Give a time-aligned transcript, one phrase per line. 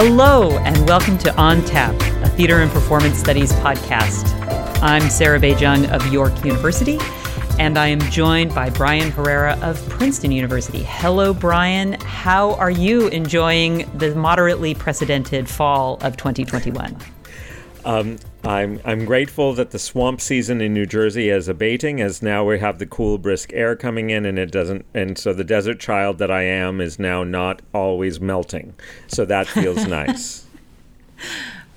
[0.00, 1.92] Hello, and welcome to On Tap,
[2.22, 4.32] a theater and performance studies podcast.
[4.80, 7.00] I'm Sarah Bay-Cheng of York University,
[7.58, 10.84] and I am joined by Brian Herrera of Princeton University.
[10.84, 11.94] Hello, Brian.
[11.94, 16.96] How are you enjoying the moderately precedented fall of 2021?
[17.88, 22.44] Um, I'm I'm grateful that the swamp season in New Jersey is abating, as now
[22.44, 24.84] we have the cool, brisk air coming in, and it doesn't.
[24.92, 28.74] And so the desert child that I am is now not always melting.
[29.06, 30.44] So that feels nice.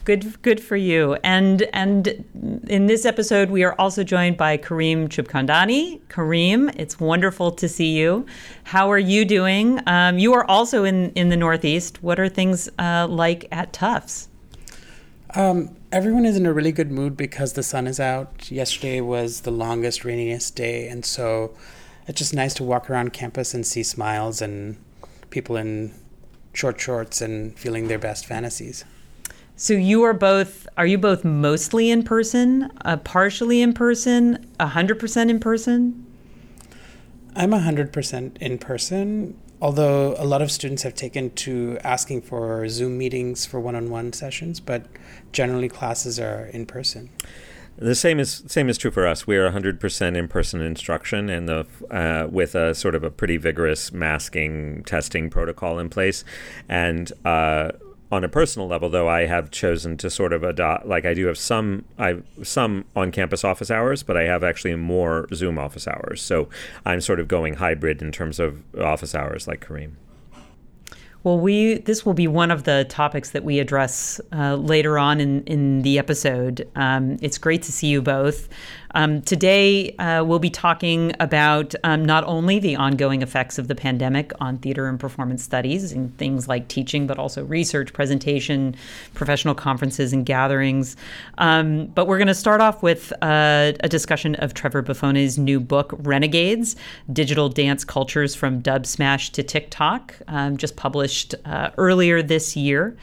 [0.03, 1.15] Good, good for you.
[1.23, 2.25] And and
[2.67, 6.01] in this episode, we are also joined by Kareem Khubchandani.
[6.09, 8.25] Kareem, it's wonderful to see you.
[8.65, 9.79] How are you doing?
[9.87, 12.03] Um, you are also in in the Northeast.
[12.03, 14.27] What are things uh, like at Tufts?
[15.33, 18.51] Um, everyone is in a really good mood because the sun is out.
[18.51, 21.55] Yesterday was the longest, rainiest day, and so
[22.07, 24.77] it's just nice to walk around campus and see smiles and
[25.29, 25.93] people in
[26.53, 28.83] short shorts and feeling their best fantasies.
[29.55, 30.67] So you are both.
[30.75, 36.05] Are you both mostly in person, uh, partially in person, hundred percent in person?
[37.37, 42.67] I'm hundred percent in person although a lot of students have taken to asking for
[42.67, 44.87] Zoom meetings for one-on-one sessions, but
[45.31, 47.09] generally classes are in person.
[47.77, 49.25] The same is same is true for us.
[49.25, 53.91] We are 100% in-person instruction, and the uh, with a sort of a pretty vigorous
[53.93, 56.23] masking testing protocol in place,
[56.67, 57.11] and.
[57.23, 57.71] Uh,
[58.11, 60.85] on a personal level, though, I have chosen to sort of adopt.
[60.85, 65.27] Like I do have some, I some on-campus office hours, but I have actually more
[65.33, 66.21] Zoom office hours.
[66.21, 66.49] So
[66.85, 69.93] I'm sort of going hybrid in terms of office hours, like Kareem.
[71.23, 75.19] Well, we this will be one of the topics that we address uh, later on
[75.19, 76.67] in in the episode.
[76.75, 78.49] Um, it's great to see you both.
[78.93, 83.75] Um, today, uh, we'll be talking about um, not only the ongoing effects of the
[83.75, 88.75] pandemic on theater and performance studies and things like teaching, but also research, presentation,
[89.13, 90.97] professional conferences, and gatherings.
[91.37, 95.59] Um, but we're going to start off with uh, a discussion of Trevor Boffone's new
[95.59, 96.75] book, Renegades
[97.11, 102.97] Digital Dance Cultures from Dubsmash to TikTok, um, just published uh, earlier this year.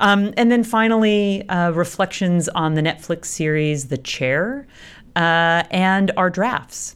[0.00, 4.66] Um, and then finally, uh, reflections on the Netflix series The Chair
[5.18, 6.94] uh, and our drafts.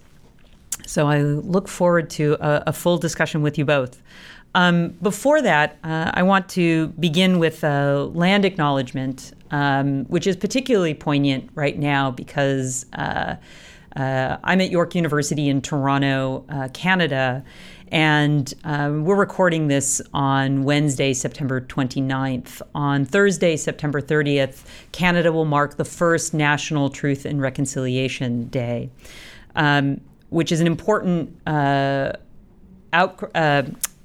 [0.86, 4.00] So I look forward to a, a full discussion with you both.
[4.54, 10.36] Um, before that, uh, I want to begin with a land acknowledgement, um, which is
[10.36, 13.36] particularly poignant right now because uh,
[13.96, 17.42] uh, I'm at York University in Toronto, uh, Canada,
[17.92, 22.62] and um, we're recording this on Wednesday, September 29th.
[22.75, 28.88] On Thursday, September 30th, Canada will mark the first National Truth and Reconciliation Day,
[29.56, 30.00] um,
[30.31, 32.12] which is an important uh,
[32.94, 33.64] out, uh,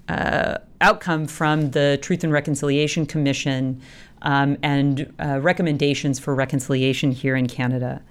[0.09, 3.81] uh, outcome from the Truth and Reconciliation Commission
[4.21, 8.01] um, and uh, recommendations for reconciliation here in Canada.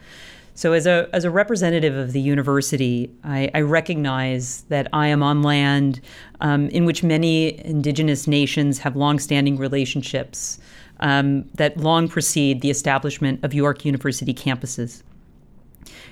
[0.56, 5.22] So, as a, as a representative of the university, I, I recognize that I am
[5.22, 6.00] on land
[6.40, 10.58] um, in which many indigenous nations have longstanding relationships
[11.00, 15.02] um, that long precede the establishment of York University campuses.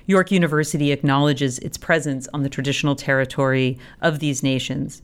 [0.04, 5.00] York University acknowledges its presence on the traditional territory of these nations.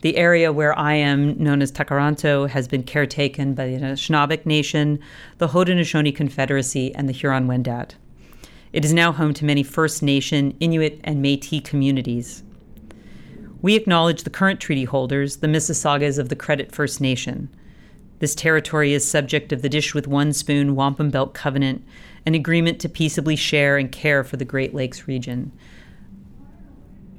[0.00, 5.00] The area where I am, known as Tkaronto, has been caretaken by the Anishinaabeg Nation,
[5.36, 7.96] the Haudenosaunee Confederacy, and the Huron Wendat.
[8.72, 12.44] It is now home to many First Nation, Inuit, and Metis communities.
[13.62, 17.48] We acknowledge the current treaty holders, the Mississaugas of the Credit First Nation.
[18.20, 21.82] This territory is subject of the Dish with One Spoon Wampum Belt Covenant,
[22.24, 25.50] an agreement to peaceably share and care for the Great Lakes region.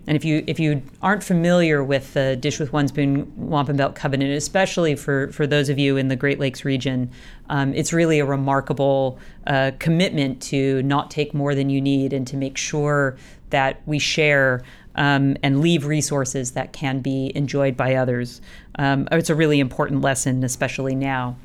[0.07, 3.95] And if you if you aren't familiar with the Dish with One Spoon Wampum Belt
[3.95, 7.11] Covenant, especially for, for those of you in the Great Lakes region,
[7.49, 12.25] um, it's really a remarkable uh, commitment to not take more than you need and
[12.27, 13.15] to make sure
[13.51, 14.63] that we share
[14.95, 18.41] um, and leave resources that can be enjoyed by others.
[18.75, 21.35] Um, it's a really important lesson, especially now.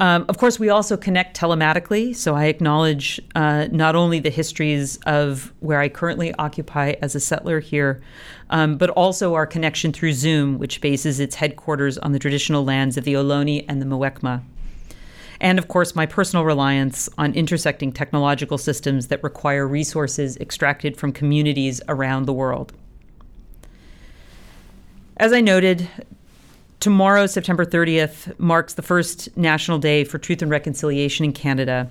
[0.00, 4.96] Um, of course, we also connect telematically, so I acknowledge uh, not only the histories
[5.04, 8.00] of where I currently occupy as a settler here,
[8.48, 12.96] um, but also our connection through Zoom, which bases its headquarters on the traditional lands
[12.96, 14.42] of the Ohlone and the Muwekma.
[15.38, 21.12] And of course, my personal reliance on intersecting technological systems that require resources extracted from
[21.12, 22.72] communities around the world.
[25.18, 25.90] As I noted,
[26.80, 31.90] Tomorrow, September 30th, marks the first National Day for Truth and Reconciliation in Canada.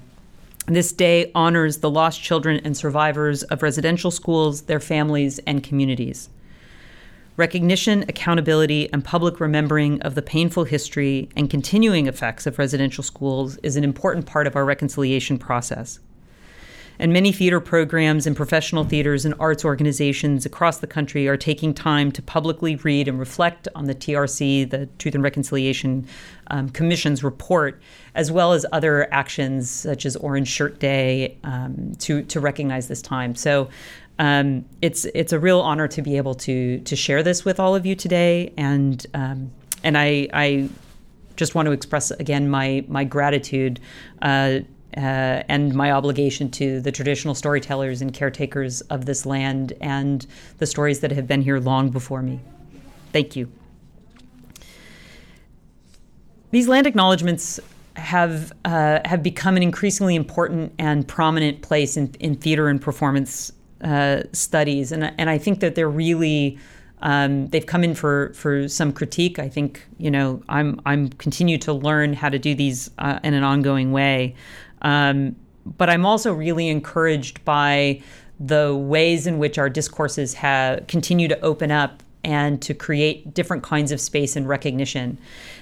[0.66, 6.30] This day honors the lost children and survivors of residential schools, their families, and communities.
[7.38, 13.58] Recognition, accountability, and public remembering of the painful history and continuing effects of residential schools
[13.58, 16.00] is an important part of our reconciliation process.
[17.00, 21.74] And many theater programs and professional theaters and arts organizations across the country are taking
[21.74, 26.06] time to publicly read and reflect on the TRC, the Truth and Reconciliation
[26.48, 27.82] um, Commission's report,
[28.16, 33.02] as well as other actions such as Orange Shirt Day um, to, to recognize this
[33.02, 33.34] time.
[33.34, 33.70] So
[34.20, 37.74] um, it's it's a real honor to be able to to share this with all
[37.74, 39.50] of you today, and um,
[39.82, 40.70] and I, I
[41.38, 43.80] just want to express again my my gratitude.
[44.22, 44.60] Uh,
[44.98, 50.26] uh, and my obligation to the traditional storytellers and caretakers of this land and
[50.58, 52.40] the stories that have been here long before me.
[53.12, 53.52] Thank you.
[56.52, 57.60] These land acknowledgments
[57.96, 63.52] have uh, have become an increasingly important and prominent place in, in theater and performance
[63.84, 66.58] uh, studies, and and I think that they're really
[67.02, 69.40] um, they've come in for for some critique.
[69.40, 73.34] I think you know I'm I'm continue to learn how to do these uh, in
[73.34, 74.36] an ongoing way,
[74.82, 75.36] um,
[75.78, 78.02] but I'm also really encouraged by
[78.40, 83.64] the ways in which our discourses have continue to open up and to create different
[83.64, 85.18] kinds of space and recognition.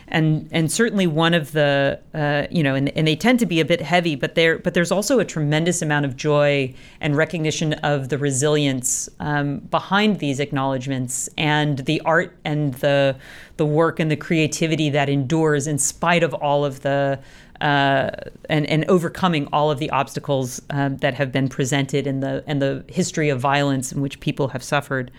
[0.09, 3.59] And and certainly one of the uh, you know and, and they tend to be
[3.59, 7.73] a bit heavy but there but there's also a tremendous amount of joy and recognition
[7.73, 13.17] of the resilience um, behind these acknowledgments and the art and the
[13.57, 17.19] the work and the creativity that endures in spite of all of the
[17.62, 18.12] uh,
[18.50, 22.62] and, and overcoming all of the obstacles um, that have been presented in the and
[22.62, 25.12] the history of violence in which people have suffered,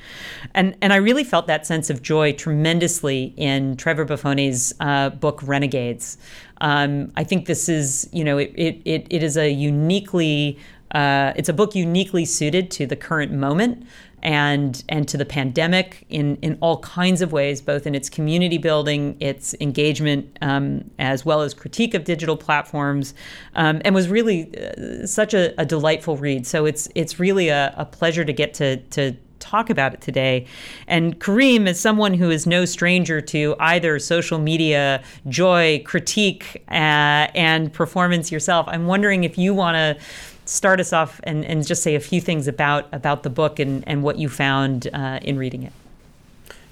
[0.55, 5.41] and and I really felt that sense of joy tremendously in Trevor Boffone's uh, book
[5.43, 6.19] Renegades.
[6.61, 10.59] Um, I think this is you know it, it, it is a uniquely
[10.93, 13.87] uh, it's a book uniquely suited to the current moment
[14.23, 18.59] and and to the pandemic in in all kinds of ways, both in its community
[18.59, 23.15] building, its engagement, um, as well as critique of digital platforms,
[23.55, 26.47] um, and was really uh, such a, a, delightful read.
[26.47, 30.47] So it's it's really a, a pleasure to get to to talk about it today.
[30.89, 37.31] And Kareem is someone who is no stranger to either social media, joy, critique, uh,
[37.35, 38.67] and performance yourself.
[38.69, 40.05] I'm wondering if you want to
[40.49, 43.85] start us off and, and just say a few things about about the book and,
[43.87, 45.73] and what you found uh, in reading it.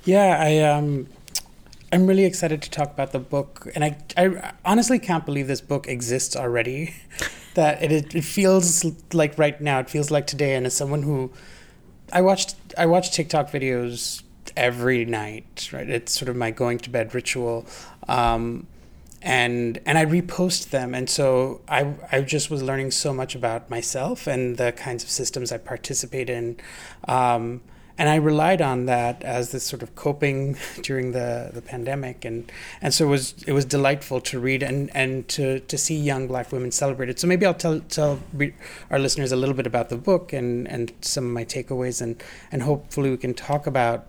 [0.04, 1.08] Yeah, I um,
[1.92, 5.60] I'm really excited to talk about the book, and I I honestly can't believe this
[5.60, 6.94] book exists already.
[7.54, 11.32] that it it feels like right now, it feels like today, and as someone who
[12.12, 14.22] I watched I watch TikTok videos
[14.56, 15.88] every night, right?
[15.88, 17.66] It's sort of my going to bed ritual.
[18.08, 18.66] Um,
[19.26, 20.94] and and I repost them.
[20.94, 25.10] And so I I just was learning so much about myself and the kinds of
[25.10, 26.56] systems I participate in.
[27.08, 27.60] Um,
[27.98, 32.52] and I relied on that as this sort of coping during the, the pandemic, and
[32.80, 36.28] and so it was it was delightful to read and, and to, to see young
[36.28, 37.18] Black women celebrated.
[37.18, 38.20] So maybe I'll tell tell
[38.90, 42.22] our listeners a little bit about the book and, and some of my takeaways, and
[42.52, 44.06] and hopefully we can talk about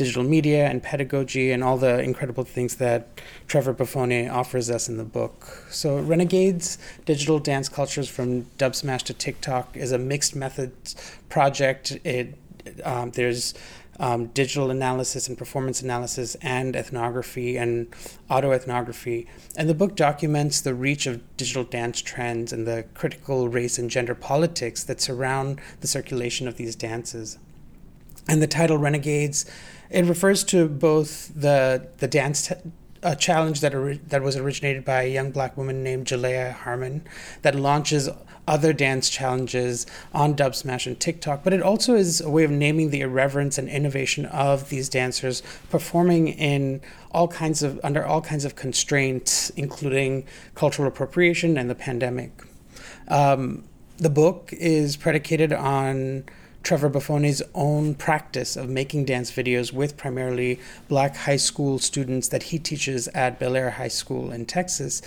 [0.00, 4.96] digital media and pedagogy and all the incredible things that Trevor Boffone offers us in
[4.96, 5.66] the book.
[5.68, 10.96] So, Renegades Digital Dance Cultures from Dubsmash to TikTok is a mixed methods
[11.28, 11.98] project.
[12.02, 12.38] It
[12.82, 13.52] um, There's
[13.98, 17.90] um, digital analysis and performance analysis and ethnography and
[18.30, 19.26] autoethnography.
[19.54, 23.90] And the book documents the reach of digital dance trends and the critical race and
[23.90, 27.38] gender politics that surround the circulation of these dances.
[28.26, 29.44] And the title Renegades
[29.90, 32.54] it refers to both the the dance t-
[33.02, 33.72] a challenge that
[34.08, 37.02] that was originated by a young black woman named Jalaiah Harmon
[37.42, 38.08] that launches
[38.46, 42.90] other dance challenges on Dubsmash and TikTok, but it also is a way of naming
[42.90, 46.80] the irreverence and innovation of these dancers performing in
[47.12, 52.42] all kinds of under all kinds of constraints, including cultural appropriation and the pandemic.
[53.08, 53.64] Um,
[53.98, 56.24] the book is predicated on
[56.62, 62.44] Trevor Boffone's own practice of making dance videos with primarily black high school students that
[62.44, 65.02] he teaches at Bellaire High School in Texas.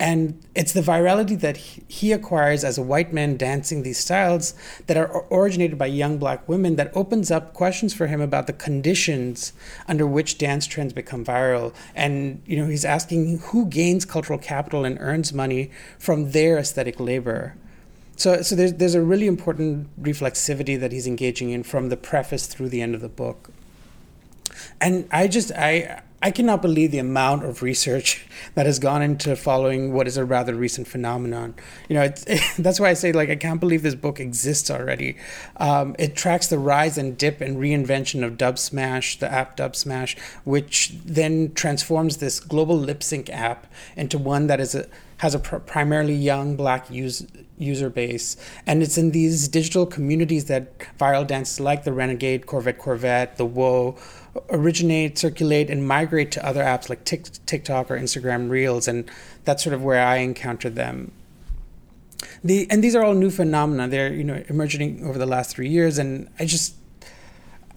[0.00, 4.54] And it's the virality that he acquires as a white man dancing these styles
[4.88, 8.52] that are originated by young black women that opens up questions for him about the
[8.52, 9.52] conditions
[9.86, 11.72] under which dance trends become viral.
[11.94, 16.98] And, you know, he's asking who gains cultural capital and earns money from their aesthetic
[16.98, 17.54] labor.
[18.16, 22.46] So, so there's there's a really important reflexivity that he's engaging in from the preface
[22.46, 23.50] through the end of the book,
[24.80, 29.36] and I just I I cannot believe the amount of research that has gone into
[29.36, 31.54] following what is a rather recent phenomenon.
[31.88, 32.24] You know, it,
[32.58, 35.16] that's why I say like I can't believe this book exists already.
[35.56, 40.92] Um, it tracks the rise and dip and reinvention of Dubsmash, the app Dubsmash, which
[41.04, 43.66] then transforms this global lip sync app
[43.96, 44.86] into one that is a
[45.24, 47.26] has a pr- primarily young black use,
[47.56, 48.36] user base.
[48.66, 53.46] And it's in these digital communities that viral dances like the Renegade, Corvette Corvette, the
[53.46, 53.96] Whoa
[54.50, 58.86] originate, circulate, and migrate to other apps like TikTok or Instagram Reels.
[58.86, 59.10] And
[59.44, 61.12] that's sort of where I encountered them.
[62.42, 63.88] The, and these are all new phenomena.
[63.88, 66.74] They're you know emerging over the last three years, and I just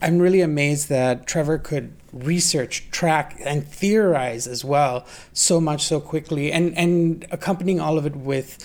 [0.00, 6.00] I'm really amazed that Trevor could research, track, and theorize as well so much so
[6.00, 8.58] quickly, and and accompanying all of it with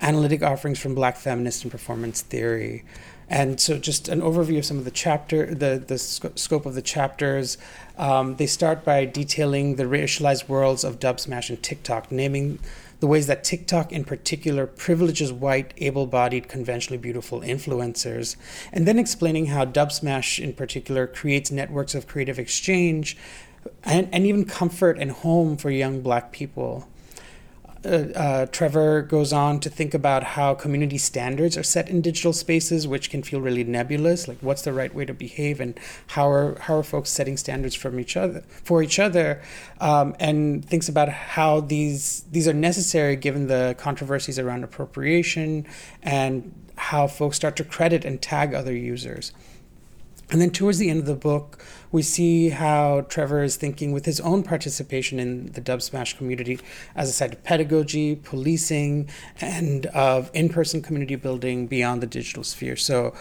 [0.00, 2.84] analytic offerings from Black feminist and performance theory.
[3.28, 6.74] And so, just an overview of some of the chapter, the the sc- scope of
[6.74, 7.58] the chapters.
[7.96, 12.58] Um, they start by detailing the racialized worlds of Dubsmash and TikTok, naming
[13.00, 18.36] the ways that TikTok in particular privileges white, able bodied, conventionally beautiful influencers,
[18.72, 23.16] and then explaining how Dubsmash in particular creates networks of creative exchange
[23.84, 26.89] and, and even comfort and home for young black people
[27.84, 32.32] uh, uh, Trevor goes on to think about how community standards are set in digital
[32.32, 34.28] spaces, which can feel really nebulous.
[34.28, 37.74] Like, what's the right way to behave, and how are how are folks setting standards
[37.74, 39.40] from each other for each other?
[39.80, 45.66] Um, and thinks about how these these are necessary given the controversies around appropriation
[46.02, 49.32] and how folks start to credit and tag other users.
[50.30, 54.06] And then towards the end of the book, we see how Trevor is thinking with
[54.06, 56.60] his own participation in the Dubsmash community
[56.94, 59.10] as a site of pedagogy, policing,
[59.40, 62.76] and of in person community building beyond the digital sphere.
[62.76, 63.12] So,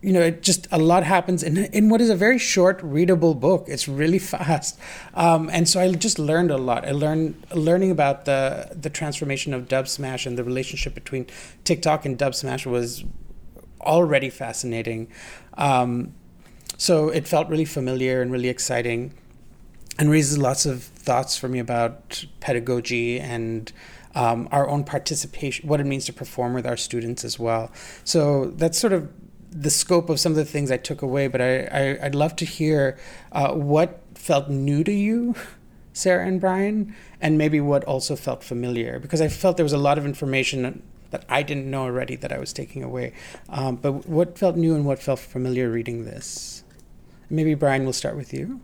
[0.00, 3.34] you know, it just a lot happens in, in what is a very short, readable
[3.34, 3.66] book.
[3.68, 4.78] It's really fast.
[5.12, 6.86] Um, and so I just learned a lot.
[6.86, 11.26] I learned learning about the, the transformation of Dubsmash and the relationship between
[11.64, 13.04] TikTok and Dubsmash was
[13.82, 15.08] already fascinating.
[15.58, 16.14] Um,
[16.80, 19.12] so it felt really familiar and really exciting
[19.98, 23.70] and raises lots of thoughts for me about pedagogy and
[24.14, 27.70] um, our own participation, what it means to perform with our students as well.
[28.02, 29.12] So that's sort of
[29.50, 32.34] the scope of some of the things I took away, but I, I, would love
[32.36, 32.98] to hear
[33.30, 35.34] uh, what felt new to you,
[35.92, 39.78] Sarah and Brian, and maybe what also felt familiar, because I felt there was a
[39.78, 43.12] lot of information that I didn't know already that I was taking away.
[43.50, 46.59] Um, but what felt new and what felt familiar reading this?
[47.30, 48.60] Maybe Brian, will start with you.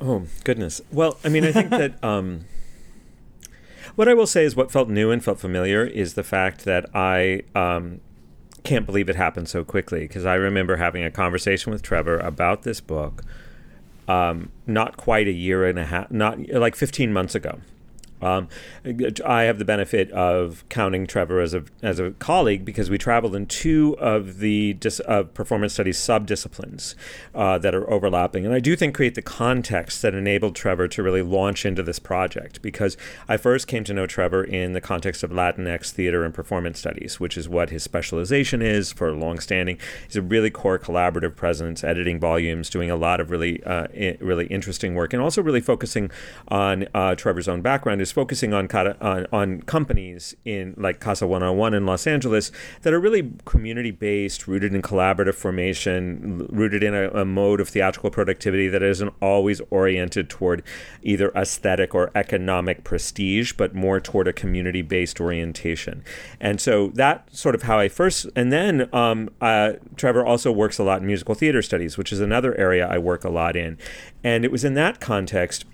[0.00, 0.80] Oh goodness.
[0.92, 2.46] Well, I mean, I think that um,
[3.96, 6.86] what I will say is what felt new and felt familiar is the fact that
[6.94, 8.00] I um,
[8.62, 12.62] can't believe it happened so quickly because I remember having a conversation with Trevor about
[12.62, 13.22] this book.
[14.06, 17.60] Um, not quite a year and a half, not like 15 months ago.
[18.24, 18.48] Um,
[19.24, 23.36] I have the benefit of counting Trevor as a as a colleague because we traveled
[23.36, 26.94] in two of the dis, uh, performance studies subdisciplines
[27.34, 31.02] uh, that are overlapping, and I do think create the context that enabled Trevor to
[31.02, 32.62] really launch into this project.
[32.62, 32.96] Because
[33.28, 37.20] I first came to know Trevor in the context of Latinx theater and performance studies,
[37.20, 39.78] which is what his specialization is for longstanding.
[40.06, 44.16] He's a really core collaborative presence, editing volumes, doing a lot of really uh, I-
[44.20, 46.10] really interesting work, and also really focusing
[46.48, 48.68] on uh, Trevor's own background is focusing on,
[49.00, 52.52] on, on companies in like Casa 101 in Los Angeles
[52.82, 57.68] that are really community based, rooted in collaborative formation, rooted in a, a mode of
[57.68, 60.62] theatrical productivity that isn't always oriented toward
[61.02, 66.04] either aesthetic or economic prestige, but more toward a community based orientation.
[66.40, 70.78] And so that sort of how I first, and then um, uh, Trevor also works
[70.78, 73.76] a lot in musical theater studies, which is another area I work a lot in.
[74.22, 75.64] And it was in that context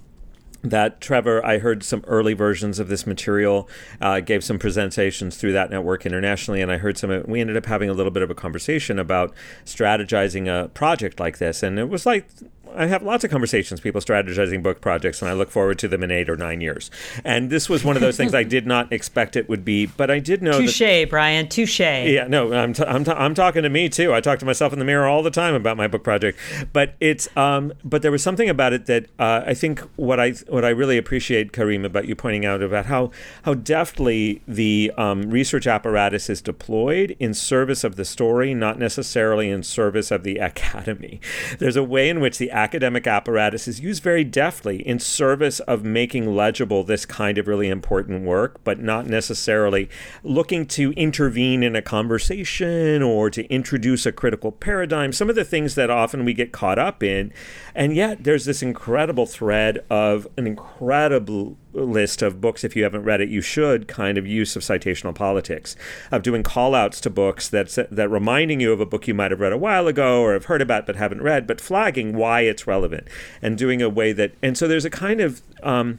[0.63, 3.69] that Trevor, I heard some early versions of this material,
[4.01, 7.25] uh, gave some presentations through that network internationally, and I heard some.
[7.27, 11.39] We ended up having a little bit of a conversation about strategizing a project like
[11.39, 12.29] this, and it was like
[12.77, 16.03] I have lots of conversations, people strategizing book projects, and I look forward to them
[16.03, 16.91] in eight or nine years.
[17.25, 20.11] And this was one of those things I did not expect it would be, but
[20.11, 20.59] I did know.
[20.59, 21.49] Touche, that, Brian.
[21.49, 21.81] Touche.
[21.81, 24.13] Yeah, no, I'm, t- I'm, t- I'm talking to me too.
[24.15, 26.39] I talk to myself in the mirror all the time about my book project.
[26.73, 30.31] But it's um, but there was something about it that uh, I think what I
[30.49, 33.11] what I really appreciate, Kareem, about you pointing out about how
[33.43, 39.51] how deftly the um, research apparatus is deployed in service of the story, not necessarily
[39.51, 41.21] in service of the academy.
[41.59, 45.83] There's a way in which the academic apparatus is used very deftly in service of
[45.83, 49.89] making legible this kind of really important work, but not necessarily
[50.23, 55.45] looking to intervene in a conversation or to introduce a critical paradigm, some of the
[55.45, 57.33] things that often we get caught up in.
[57.75, 63.05] And yet, there's this incredible thread of an incredible list of books if you haven't
[63.05, 65.77] read it you should kind of use of citational politics
[66.11, 69.31] of doing call outs to books that that reminding you of a book you might
[69.31, 72.41] have read a while ago or have heard about but haven't read but flagging why
[72.41, 73.07] it's relevant
[73.41, 75.99] and doing a way that and so there's a kind of um,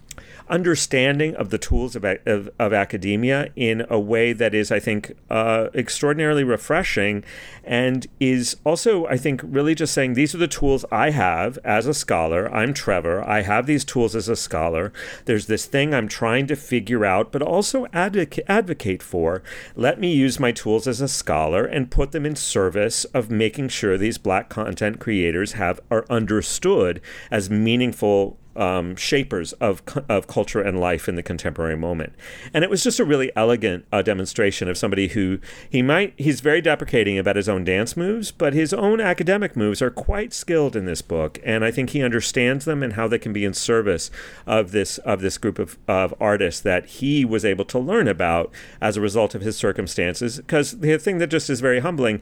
[0.49, 5.13] understanding of the tools of, of, of, academia in a way that is, I think,
[5.29, 7.23] uh, extraordinarily refreshing
[7.63, 11.85] and is also, I think, really just saying these are the tools I have as
[11.87, 12.51] a scholar.
[12.53, 13.23] I'm Trevor.
[13.27, 14.91] I have these tools as a scholar.
[15.25, 19.43] There's this thing I'm trying to figure out, but also advocate, advocate for.
[19.75, 23.69] Let me use my tools as a scholar and put them in service of making
[23.69, 30.61] sure these black content creators have are understood as meaningful um, shapers of, of culture
[30.61, 32.13] and life in the contemporary moment.
[32.53, 35.39] And it was just a really elegant uh, demonstration of somebody who
[35.69, 39.81] he might, he's very deprecating about his own dance moves, but his own academic moves
[39.81, 41.39] are quite skilled in this book.
[41.43, 44.11] And I think he understands them and how they can be in service
[44.45, 48.51] of this, of this group of, of artists that he was able to learn about
[48.79, 50.37] as a result of his circumstances.
[50.37, 52.21] Because the thing that just is very humbling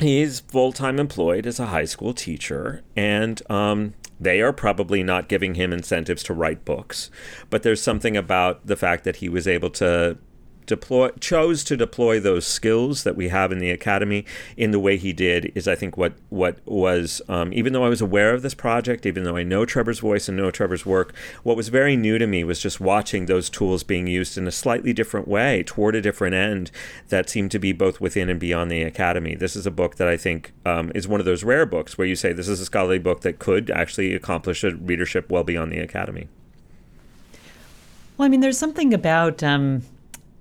[0.00, 5.28] he's full time employed as a high school teacher, and um, they are probably not
[5.28, 7.10] giving him incentives to write books,
[7.50, 10.18] but there's something about the fact that he was able to
[10.66, 14.24] deploy chose to deploy those skills that we have in the academy
[14.56, 17.88] in the way he did is I think what what was um, even though I
[17.88, 21.14] was aware of this project even though I know Trevor's voice and know Trevor's work
[21.42, 24.52] what was very new to me was just watching those tools being used in a
[24.52, 26.70] slightly different way toward a different end
[27.08, 29.34] that seemed to be both within and beyond the academy.
[29.34, 32.06] This is a book that I think um, is one of those rare books where
[32.06, 35.72] you say this is a scholarly book that could actually accomplish a readership well beyond
[35.72, 36.28] the academy.
[38.16, 39.82] Well I mean there's something about um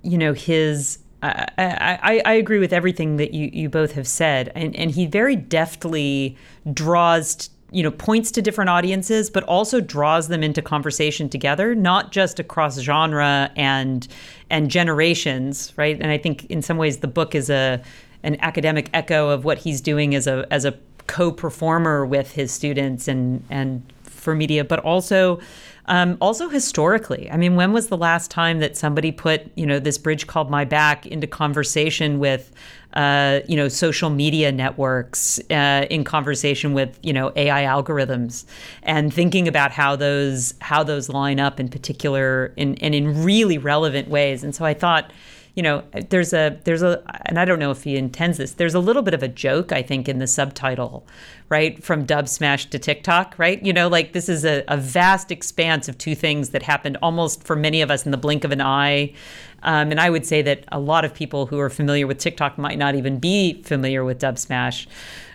[0.04, 4.52] you know his I, I, I, agree with everything that you, you both have said,
[4.56, 6.36] and, and he very deftly
[6.74, 12.12] draws, you know, points to different audiences, but also draws them into conversation together, not
[12.12, 14.08] just across genre and
[14.50, 15.98] and generations, right?
[16.00, 17.82] And I think in some ways the book is a
[18.24, 23.08] an academic echo of what he's doing as a as a co-performer with his students
[23.08, 25.40] and and for media, but also
[25.86, 29.80] um, also historically, I mean, when was the last time that somebody put you know
[29.80, 32.52] this bridge called my back into conversation with
[32.94, 38.46] uh, you know social media networks uh, in conversation with you know AI algorithms
[38.84, 43.58] and thinking about how those how those line up in particular in and in really
[43.58, 44.44] relevant ways.
[44.44, 45.12] And so I thought
[45.56, 48.54] you know, there's a there's a and I don't know if he intends this.
[48.54, 51.06] There's a little bit of a joke I think in the subtitle,
[51.50, 51.82] right?
[51.84, 53.64] From Dubsmash to TikTok, right?
[53.64, 57.44] You know, like this is a, a vast expanse of two things that happened almost
[57.44, 59.14] for many of us in the blink of an eye.
[59.62, 62.58] Um, and I would say that a lot of people who are familiar with TikTok
[62.58, 64.88] might not even be familiar with Dubsmash.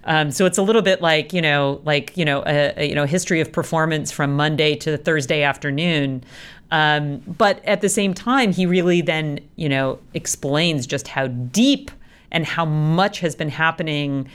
[0.05, 2.95] Um, so it's a little bit like you know, like you know, a, a, you
[2.95, 6.25] know, history of performance from Monday to Thursday afternoon.
[6.71, 11.91] Um, but at the same time, he really then, you know, explains just how deep
[12.31, 14.29] and how much has been happening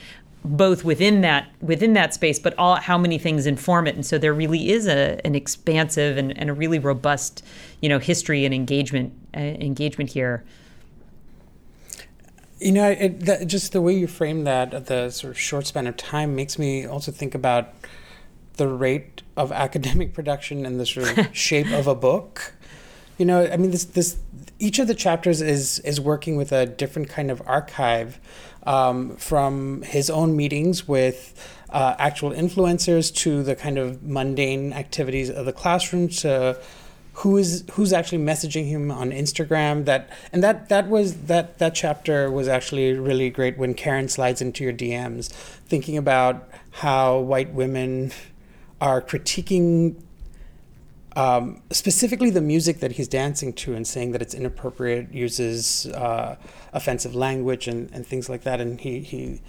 [0.44, 3.94] both within that within that space, but all how many things inform it.
[3.94, 7.42] And so there really is a, an expansive and, and a really robust,
[7.80, 10.44] you know, history and engagement uh, engagement here.
[12.60, 15.86] You know, it, that, just the way you frame that, the sort of short span
[15.86, 17.72] of time, makes me also think about
[18.56, 22.54] the rate of academic production and the sort of shape of a book.
[23.18, 24.18] You know, I mean, this this
[24.58, 28.18] each of the chapters is is working with a different kind of archive,
[28.64, 31.34] um, from his own meetings with
[31.70, 36.58] uh, actual influencers to the kind of mundane activities of the classroom to
[37.18, 41.74] who is who's actually messaging him on Instagram that and that that was that that
[41.74, 47.52] chapter was actually really great when Karen slides into your DMs thinking about how white
[47.52, 48.12] women
[48.80, 49.96] are critiquing
[51.16, 56.36] um, specifically the music that he's dancing to and saying that it's inappropriate, uses uh,
[56.72, 58.60] offensive language and, and things like that.
[58.60, 59.40] And he, he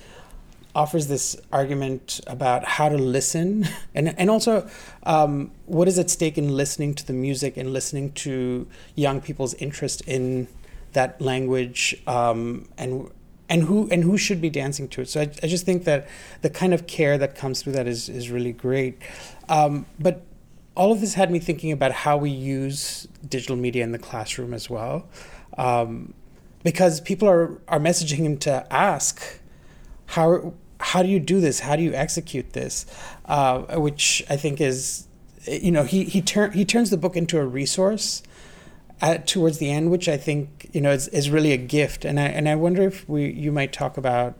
[0.76, 4.70] offers this argument about how to listen and, and also
[5.04, 9.54] um, what is at stake in listening to the music and listening to young people's
[9.56, 10.48] interest in
[10.94, 13.10] that language um, and
[13.50, 15.10] and who and who should be dancing to it.
[15.10, 16.08] So I, I just think that
[16.42, 19.02] the kind of care that comes through that is is really great.
[19.50, 20.22] Um, but
[20.76, 24.54] all of this had me thinking about how we use digital media in the classroom
[24.54, 25.08] as well,
[25.58, 26.14] um,
[26.64, 29.40] because people are are messaging him to ask
[30.08, 31.62] how how do you do this?
[31.62, 32.86] How do you execute this?
[33.26, 35.08] Uh, which I think is,
[35.48, 38.24] you know, he he turn he turns the book into a resource.
[39.02, 42.20] At, towards the end, which I think you know is, is really a gift, and
[42.20, 44.36] I and I wonder if we you might talk about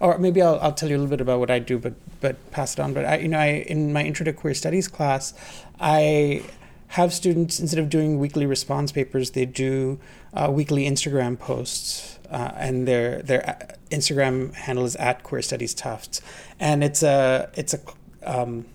[0.00, 2.50] or maybe I'll, I'll tell you a little bit about what I do, but but
[2.50, 2.92] pass it on.
[2.94, 5.34] But I, you know, I in my intro to queer studies class,
[5.80, 6.42] I
[6.88, 9.98] have students instead of doing weekly response papers, they do
[10.32, 15.74] uh, weekly Instagram posts, uh, and their their uh, Instagram handle is at Queer Studies
[15.74, 16.20] Tufts,
[16.60, 17.80] and it's a it's a
[18.24, 18.66] um,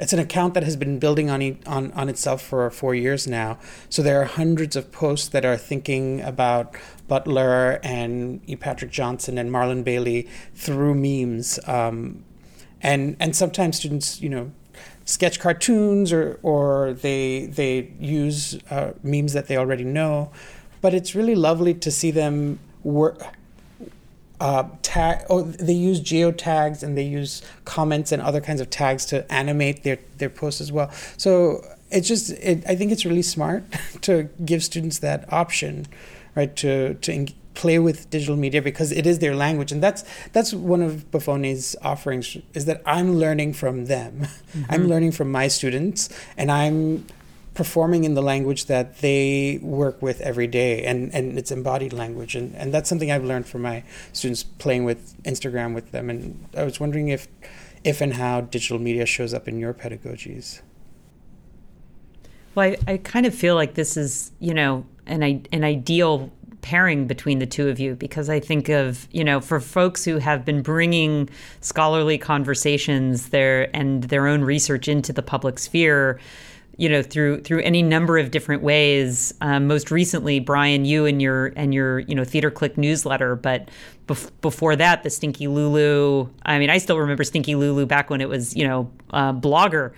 [0.00, 3.58] it's an account that has been building on, on, on itself for four years now.
[3.90, 6.74] So there are hundreds of posts that are thinking about
[7.06, 8.56] Butler and E.
[8.56, 11.60] Patrick Johnson and Marlon Bailey through memes.
[11.68, 12.24] Um,
[12.80, 14.50] and, and sometimes students, you know,
[15.04, 20.32] sketch cartoons or, or they, they use uh, memes that they already know.
[20.80, 23.22] But it's really lovely to see them work
[24.40, 25.24] uh, tag.
[25.28, 29.82] Oh, they use geotags and they use comments and other kinds of tags to animate
[29.82, 30.90] their their posts as well.
[31.16, 33.64] So it's just, it, I think it's really smart
[34.02, 35.86] to give students that option,
[36.34, 36.54] right?
[36.56, 40.80] To to play with digital media because it is their language, and that's that's one
[40.82, 44.26] of Boffone's offerings is that I'm learning from them.
[44.50, 44.72] Mm-hmm.
[44.72, 47.06] I'm learning from my students, and I'm
[47.60, 52.34] performing in the language that they work with every day and, and it's embodied language
[52.34, 56.48] and, and that's something I've learned from my students playing with Instagram with them and
[56.56, 57.28] I was wondering if
[57.84, 60.62] if and how digital media shows up in your pedagogies.
[62.54, 67.06] Well, I, I kind of feel like this is, you know, an an ideal pairing
[67.06, 70.46] between the two of you because I think of, you know, for folks who have
[70.46, 71.28] been bringing
[71.60, 76.18] scholarly conversations there and their own research into the public sphere,
[76.80, 79.34] you know through through any number of different ways.
[79.42, 83.68] Um, most recently, Brian, you and your and your you know Theater Click newsletter, but
[84.06, 86.30] bef- before that, the Stinky Lulu.
[86.42, 89.92] I mean, I still remember Stinky Lulu back when it was you know uh, Blogger,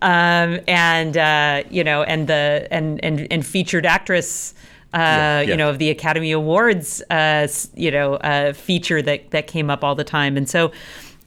[0.00, 4.54] um, and uh, you know and the and and and featured actress.
[4.94, 5.50] Uh, yeah, yeah.
[5.50, 9.82] you know, of the Academy Awards, uh, you know, uh, feature that that came up
[9.82, 10.70] all the time, and so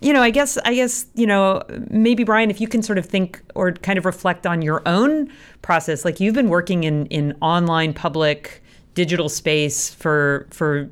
[0.02, 3.06] you know, I guess, I guess, you know, maybe Brian, if you can sort of
[3.06, 5.32] think or kind of reflect on your own
[5.62, 8.62] process, like you've been working in in online public
[8.94, 10.90] digital space for for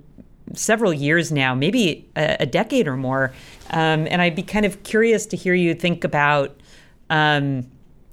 [0.53, 3.33] several years now, maybe a, a decade or more,
[3.71, 6.59] um, and I'd be kind of curious to hear you think about.
[7.09, 7.67] Um,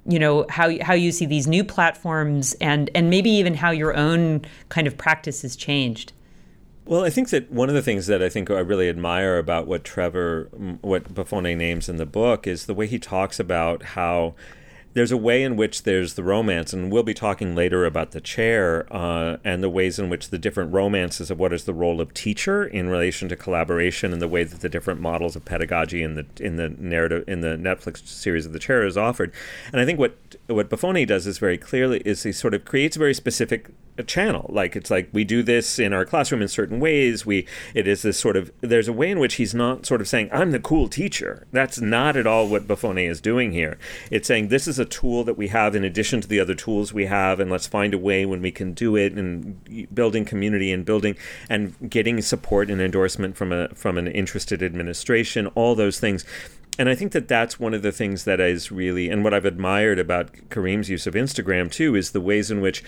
[0.07, 3.95] you know how how you see these new platforms and and maybe even how your
[3.95, 6.11] own kind of practice has changed.
[6.85, 9.67] Well, I think that one of the things that I think I really admire about
[9.67, 10.49] what Trevor,
[10.81, 14.33] what Boffone names in the book, is the way he talks about how
[14.93, 18.19] there's a way in which there's the romance, and we'll be talking later about the
[18.19, 22.01] chair uh, and the ways in which the different romances of what is the role
[22.01, 26.03] of teacher in relation to collaboration, and the way that the different models of pedagogy
[26.03, 29.31] in the in the narrative in the Netflix series of the chair is offered.
[29.71, 30.17] And I think what
[30.47, 33.69] what Boffone does is very clearly is he sort of creates very specific
[34.05, 34.49] channel.
[34.49, 37.25] Like it's like we do this in our classroom in certain ways.
[37.25, 40.07] We it is this sort of there's a way in which he's not sort of
[40.07, 41.47] saying I'm the cool teacher.
[41.51, 43.77] That's not at all what Boffone is doing here.
[44.09, 46.93] It's saying this is a tool that we have in addition to the other tools
[46.93, 50.71] we have, and let's find a way when we can do it and building community
[50.71, 51.15] and building
[51.49, 55.47] and getting support and endorsement from a from an interested administration.
[55.47, 56.25] All those things
[56.79, 59.45] and I think that that's one of the things that is really, and what I've
[59.45, 62.83] admired about Kareem's use of Instagram too, is the ways in which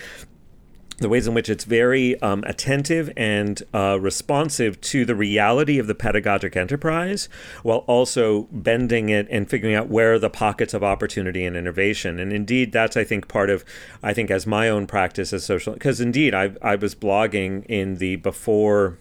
[0.99, 5.87] the ways in which it's very um, attentive and uh, responsive to the reality of
[5.87, 7.29] the pedagogic enterprise,
[7.63, 12.19] while also bending it and figuring out where are the pockets of opportunity and innovation.
[12.19, 13.65] And indeed, that's I think part of
[14.01, 17.97] I think as my own practice as social because indeed I I was blogging in
[17.97, 18.97] the before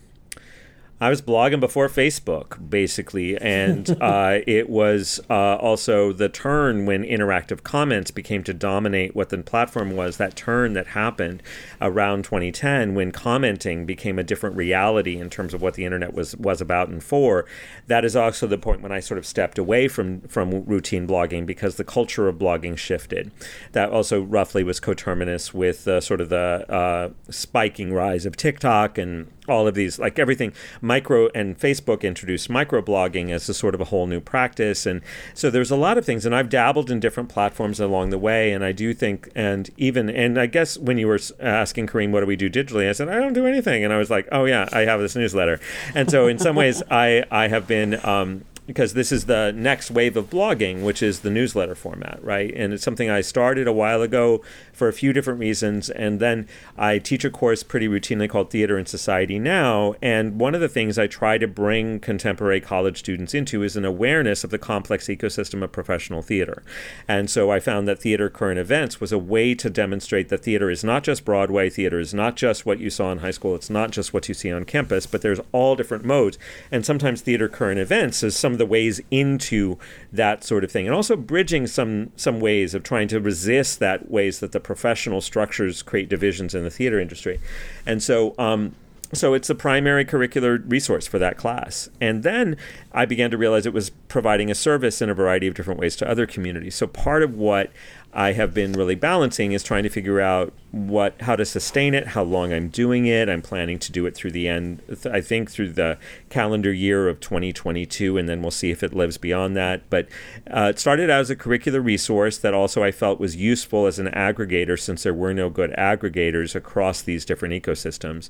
[1.02, 7.02] I was blogging before Facebook, basically, and uh, it was uh, also the turn when
[7.02, 10.18] interactive comments became to dominate what the platform was.
[10.18, 11.42] That turn that happened
[11.80, 16.36] around 2010 when commenting became a different reality in terms of what the internet was
[16.36, 17.46] was about and for.
[17.88, 21.46] That is also the point when I sort of stepped away from from routine blogging
[21.46, 23.32] because the culture of blogging shifted.
[23.72, 28.98] That also roughly was coterminous with uh, sort of the uh, spiking rise of TikTok
[28.98, 33.80] and all of these, like everything, micro and Facebook introduced microblogging as a sort of
[33.80, 34.86] a whole new practice.
[34.86, 35.00] And
[35.34, 36.24] so there's a lot of things.
[36.24, 38.52] And I've dabbled in different platforms along the way.
[38.52, 42.20] And I do think, and even, and I guess when you were asking Kareem, what
[42.20, 42.88] do we do digitally?
[42.88, 43.84] I said, I don't do anything.
[43.84, 45.60] And I was like, oh, yeah, I have this newsletter.
[45.94, 49.90] And so in some ways, I, I have been, um, because this is the next
[49.90, 52.52] wave of blogging, which is the newsletter format, right?
[52.54, 54.40] And it's something I started a while ago
[54.72, 55.90] for a few different reasons.
[55.90, 56.46] And then
[56.78, 59.94] I teach a course pretty routinely called Theater and Society Now.
[60.00, 63.84] And one of the things I try to bring contemporary college students into is an
[63.84, 66.62] awareness of the complex ecosystem of professional theater.
[67.08, 70.70] And so I found that Theater Current Events was a way to demonstrate that theater
[70.70, 73.70] is not just Broadway, theater is not just what you saw in high school, it's
[73.70, 76.38] not just what you see on campus, but there's all different modes.
[76.70, 79.78] And sometimes Theater Current Events is some of the ways into
[80.12, 84.10] that sort of thing, and also bridging some some ways of trying to resist that
[84.10, 87.40] ways that the professional structures create divisions in the theater industry,
[87.86, 88.34] and so.
[88.38, 88.74] Um,
[89.14, 91.90] so it's a primary curricular resource for that class.
[92.00, 92.56] And then
[92.92, 95.96] I began to realize it was providing a service in a variety of different ways
[95.96, 96.74] to other communities.
[96.76, 97.70] So part of what
[98.14, 102.08] I have been really balancing is trying to figure out what how to sustain it,
[102.08, 103.28] how long I'm doing it.
[103.28, 105.98] I'm planning to do it through the end I think through the
[106.28, 109.88] calendar year of 2022 and then we'll see if it lives beyond that.
[109.88, 110.08] But
[110.50, 113.98] uh, it started out as a curricular resource that also I felt was useful as
[113.98, 118.28] an aggregator since there were no good aggregators across these different ecosystems.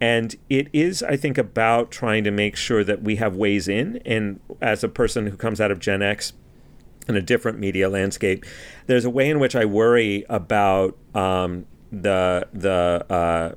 [0.00, 4.00] And it is, I think, about trying to make sure that we have ways in.
[4.04, 6.34] And as a person who comes out of Gen X,
[7.08, 8.44] in a different media landscape,
[8.86, 13.54] there's a way in which I worry about um, the the uh,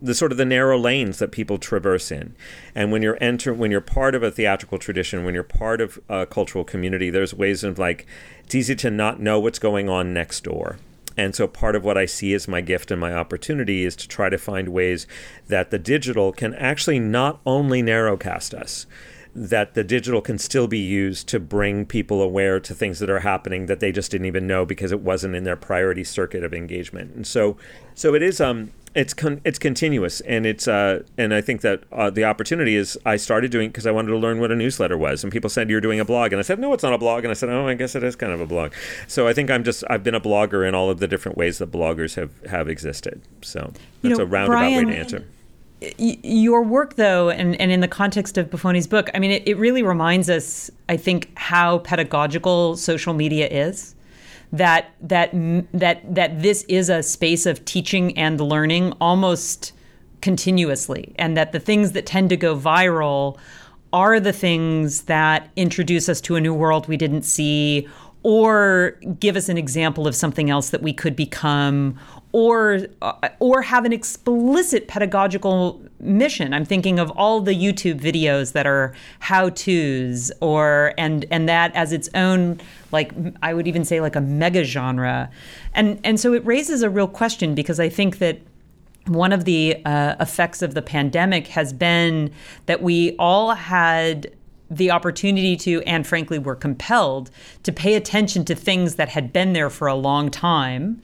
[0.00, 2.34] the sort of the narrow lanes that people traverse in.
[2.74, 5.98] And when you're enter when you're part of a theatrical tradition, when you're part of
[6.08, 8.06] a cultural community, there's ways of like
[8.44, 10.78] it's easy to not know what's going on next door.
[11.18, 14.08] And so part of what I see as my gift and my opportunity is to
[14.08, 15.06] try to find ways
[15.48, 18.86] that the digital can actually not only narrowcast us,
[19.36, 23.20] that the digital can still be used to bring people aware to things that are
[23.20, 26.54] happening that they just didn't even know because it wasn't in their priority circuit of
[26.54, 27.14] engagement.
[27.14, 27.58] And so,
[27.94, 28.40] so it is.
[28.40, 32.76] Um, it's con- it's continuous, and it's uh, and I think that uh, the opportunity
[32.76, 35.50] is I started doing because I wanted to learn what a newsletter was, and people
[35.50, 37.34] said you're doing a blog, and I said no, it's not a blog, and I
[37.34, 38.72] said oh, I guess it is kind of a blog.
[39.06, 41.58] So I think I'm just I've been a blogger in all of the different ways
[41.58, 43.20] that bloggers have have existed.
[43.42, 43.70] So
[44.00, 45.26] that's you know, a roundabout Brian, way to answer
[45.98, 49.56] your work though and, and in the context of Boffone's book i mean it, it
[49.56, 53.94] really reminds us i think how pedagogical social media is
[54.52, 55.30] that that
[55.72, 59.72] that that this is a space of teaching and learning almost
[60.20, 63.38] continuously and that the things that tend to go viral
[63.92, 67.86] are the things that introduce us to a new world we didn't see
[68.22, 71.96] or give us an example of something else that we could become
[72.32, 76.52] or uh, or have an explicit pedagogical mission.
[76.52, 81.92] I'm thinking of all the YouTube videos that are how-tos or and and that as
[81.92, 82.60] its own
[82.92, 83.12] like
[83.42, 85.30] I would even say like a mega genre.
[85.74, 88.40] And and so it raises a real question because I think that
[89.06, 92.32] one of the uh, effects of the pandemic has been
[92.66, 94.32] that we all had
[94.70, 97.30] the opportunity to, and frankly, were compelled
[97.62, 101.00] to pay attention to things that had been there for a long time.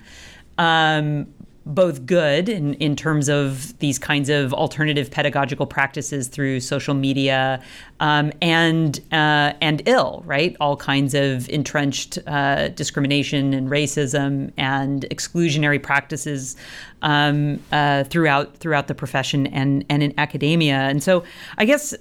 [0.58, 1.26] Um,
[1.64, 7.62] both good in, in terms of these kinds of alternative pedagogical practices through social media
[8.00, 10.56] um, and uh, and ill right?
[10.60, 16.56] All kinds of entrenched uh, discrimination and racism and exclusionary practices
[17.02, 20.76] um, uh, throughout throughout the profession and and in academia.
[20.76, 21.22] And so
[21.58, 21.94] I guess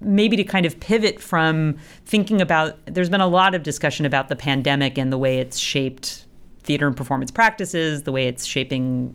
[0.00, 4.28] maybe to kind of pivot from thinking about there's been a lot of discussion about
[4.28, 6.21] the pandemic and the way it's shaped
[6.64, 9.14] theater and performance practices, the way it's shaping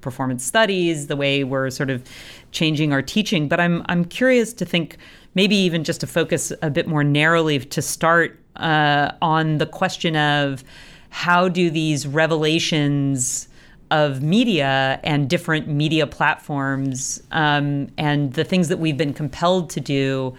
[0.00, 2.02] performance studies, the way we're sort of
[2.50, 3.48] changing our teaching.
[3.48, 4.98] But I'm I'm curious to think
[5.34, 10.16] maybe even just to focus a bit more narrowly to start uh, on the question
[10.16, 10.62] of
[11.08, 13.48] how do these revelations
[13.90, 19.80] of media and different media platforms um, and the things that we've been compelled to
[19.80, 20.34] do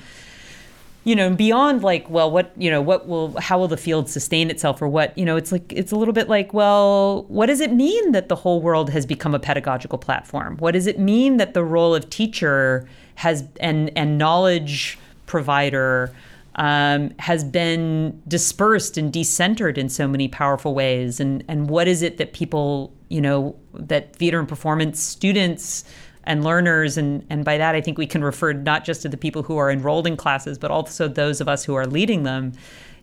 [1.03, 4.49] you know beyond like well what you know what will how will the field sustain
[4.49, 7.59] itself or what you know it's like it's a little bit like well what does
[7.59, 10.57] it mean that the whole world has become a pedagogical platform?
[10.57, 16.13] What does it mean that the role of teacher has and and knowledge provider
[16.55, 21.19] um, has been dispersed and decentered in so many powerful ways?
[21.19, 25.83] And and what is it that people you know that theater and performance students
[26.25, 29.17] and learners and and by that I think we can refer not just to the
[29.17, 32.53] people who are enrolled in classes but also those of us who are leading them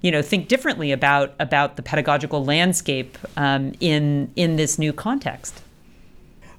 [0.03, 5.63] you know think differently about about the pedagogical landscape um, in in this new context.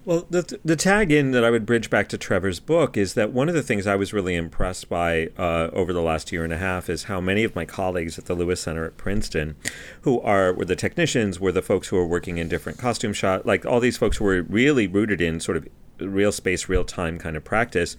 [0.03, 3.31] Well, the, the tag in that I would bridge back to Trevor's book is that
[3.31, 6.51] one of the things I was really impressed by uh, over the last year and
[6.51, 9.55] a half is how many of my colleagues at the Lewis Center at Princeton,
[10.01, 13.45] who are were the technicians, were the folks who are working in different costume shots,
[13.45, 15.67] like all these folks who were really rooted in sort of
[16.07, 17.97] real space, real time kind of practice.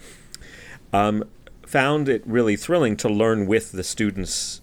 [0.93, 1.25] Um,
[1.67, 4.61] found it really thrilling to learn with the students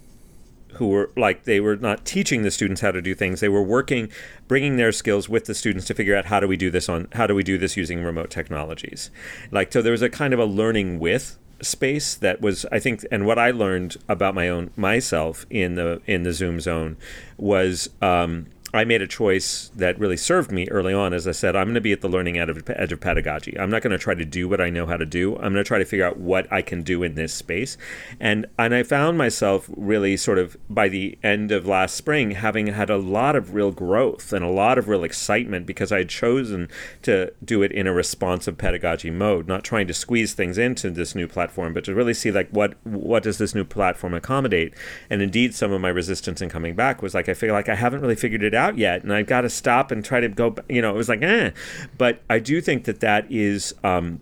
[0.73, 3.63] who were like they were not teaching the students how to do things they were
[3.63, 4.07] working
[4.47, 7.07] bringing their skills with the students to figure out how do we do this on
[7.13, 9.09] how do we do this using remote technologies
[9.49, 13.05] like so there was a kind of a learning with space that was I think
[13.11, 16.97] and what I learned about my own myself in the in the Zoom zone
[17.37, 21.13] was um, I made a choice that really served me early on.
[21.13, 23.57] As I said, I'm going to be at the learning edge of, pedagogy.
[23.59, 25.35] I'm not going to try to do what I know how to do.
[25.35, 27.77] I'm going to try to figure out what I can do in this space.
[28.19, 32.67] And and I found myself really sort of by the end of last spring having
[32.67, 36.09] had a lot of real growth and a lot of real excitement because I had
[36.09, 36.67] chosen
[37.03, 41.15] to do it in a responsive pedagogy mode, not trying to squeeze things into this
[41.15, 44.73] new platform, but to really see like what what does this new platform accommodate.
[45.09, 47.75] And indeed, some of my resistance in coming back was like I feel like I
[47.75, 50.29] haven't really figured it out out yet, and I've got to stop and try to
[50.29, 50.55] go.
[50.69, 51.51] You know, it was like, eh.
[51.97, 53.73] But I do think that that is.
[53.83, 54.19] Um,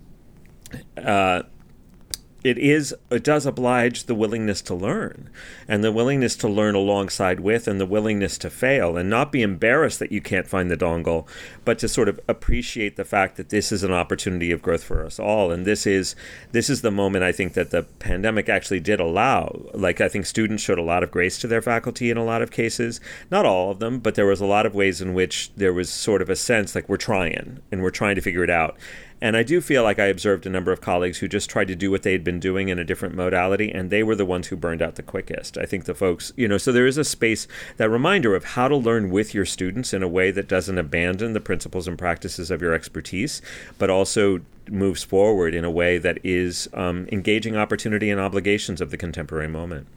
[0.97, 1.43] uh,
[2.43, 5.29] it is it does oblige the willingness to learn
[5.67, 9.41] and the willingness to learn alongside with and the willingness to fail and not be
[9.41, 11.27] embarrassed that you can't find the dongle
[11.65, 15.03] but to sort of appreciate the fact that this is an opportunity of growth for
[15.03, 15.51] us all.
[15.51, 16.15] And this is
[16.51, 20.25] this is the moment i think that the pandemic actually did allow like i think
[20.25, 23.01] students showed a lot of grace to their faculty in a lot of cases.
[23.31, 25.89] Not all of them but there was a lot of ways in which there was
[25.89, 28.77] sort of a sense like we're trying and we're trying to figure it out
[29.21, 31.75] and I do feel like I observed a number of colleagues who just tried to
[31.75, 34.47] do what they had been doing in a different modality, and they were the ones
[34.47, 35.57] who burned out the quickest.
[35.57, 38.67] I think the folks, you know, so there is a space, that reminder of how
[38.67, 42.51] to learn with your students in a way that doesn't abandon the principles and practices
[42.51, 43.41] of your expertise,
[43.77, 48.91] but also moves forward in a way that is um, engaging opportunity and obligations of
[48.91, 49.87] the contemporary moment.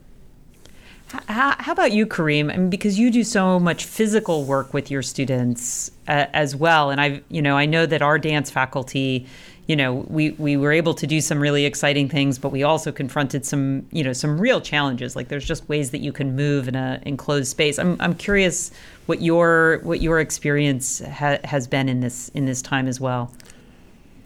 [1.26, 2.52] How, how, about you, Kareem?
[2.52, 6.90] I mean, because you do so much physical work with your students uh, as well,
[6.90, 9.26] and I, you know, I know that our dance faculty,
[9.66, 12.92] you know, we we were able to do some really exciting things, but we also
[12.92, 15.16] confronted some, you know, some real challenges.
[15.16, 17.78] Like there's just ways that you can move in a enclosed space.
[17.78, 18.70] I'm I'm curious
[19.06, 23.32] what your what your experience ha- has been in this in this time as well.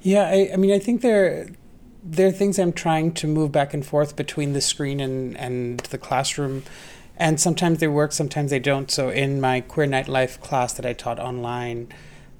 [0.02, 1.48] Yeah, I, I mean, I think there
[2.04, 5.80] there are things I'm trying to move back and forth between the screen and, and
[5.80, 6.62] the classroom.
[7.16, 8.90] And sometimes they work, sometimes they don't.
[8.90, 11.88] So in my queer nightlife class that I taught online,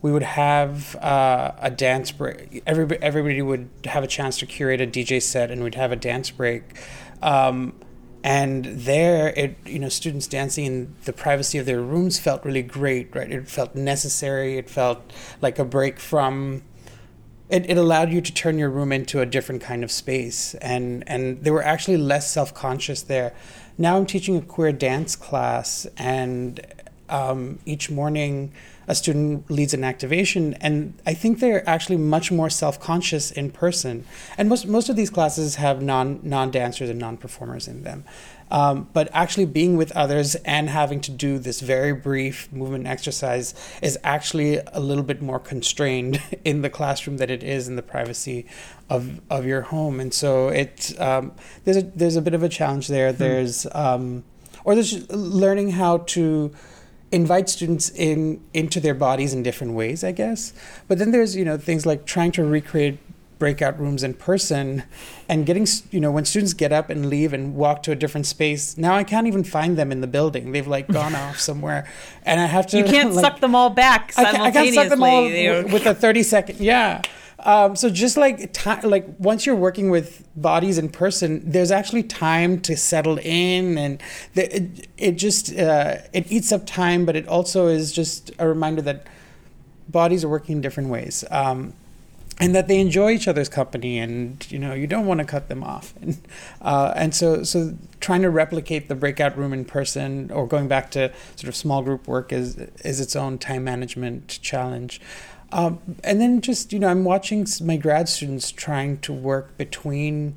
[0.03, 2.63] we would have uh, a dance break.
[2.67, 5.97] Everybody, everybody would have a chance to curate a DJ set, and we'd have a
[5.97, 6.63] dance break.
[7.23, 7.73] Um,
[8.23, 12.63] and there, it you know, students dancing in the privacy of their rooms felt really
[12.63, 13.31] great, right?
[13.31, 14.59] It felt necessary.
[14.59, 16.63] It felt like a break from
[17.49, 20.55] it, it allowed you to turn your room into a different kind of space.
[20.57, 23.35] And and they were actually less self-conscious there.
[23.77, 26.61] Now i'm teaching a queer dance class and
[27.09, 28.53] um, each morning
[28.87, 30.55] a student leads an activation.
[30.55, 34.07] And i think they're actually much more self-conscious in person.
[34.39, 38.05] And most most of these classes have non non-dancers and non-performers in them
[38.55, 43.53] um, but actually being with others and having to do this very brief movement exercise
[43.83, 47.83] is actually a little bit more constrained in the classroom than it is in the
[47.83, 48.47] privacy
[48.89, 49.99] of, of your home.
[49.99, 51.33] And so it um,
[51.65, 53.11] there's a there's a bit of a challenge there.
[53.11, 53.19] Hmm.
[53.19, 54.23] There's um,
[54.65, 56.53] or there's learning how to
[57.11, 60.53] invite students in into their bodies in different ways, I guess.
[60.87, 63.01] But then there's you know things like trying to recreate
[63.45, 64.85] breakout rooms in person
[65.29, 68.25] and getting you know when students get up and leave and walk to a different
[68.25, 71.87] space now i can't even find them in the building they've like gone off somewhere
[72.23, 74.49] and i have to you can't like, suck them all back simultaneously.
[74.49, 75.25] I, can't, I can't suck them all
[75.75, 77.03] with a 30 second yeah
[77.41, 82.05] um, so just like time, like once you're working with bodies in person, there's actually
[82.05, 84.03] time to settle in, and
[84.33, 88.49] the, it, it just uh, it eats up time, but it also is just a
[88.49, 89.07] reminder that
[89.91, 91.23] bodies are working in different ways.
[91.31, 91.75] Um,
[92.41, 95.49] and that they enjoy each other's company and you know you don't want to cut
[95.49, 95.95] them off.
[96.01, 96.19] And
[96.61, 100.91] uh, and so so trying to replicate the breakout room in person or going back
[100.93, 105.01] to sort of small group work is is its own time management challenge.
[105.53, 110.35] Um, and then just you know I'm watching my grad students trying to work between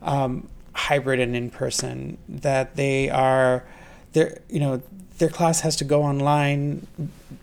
[0.00, 3.64] um, hybrid and in person that they are
[4.12, 4.82] they're you know
[5.22, 6.84] their class has to go online,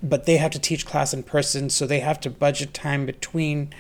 [0.04, 3.74] but they have to teach class in person, so they have to budget time between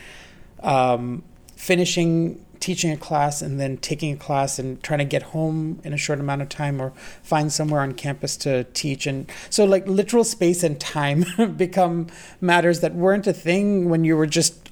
[0.64, 1.22] um,
[1.58, 5.92] finishing teaching a class and then taking a class and trying to get home in
[5.92, 6.92] a short amount of time or
[7.24, 9.06] find somewhere on campus to teach.
[9.06, 11.26] And so like literal space and time
[11.58, 12.08] become
[12.40, 14.72] matters that weren't a thing when you were just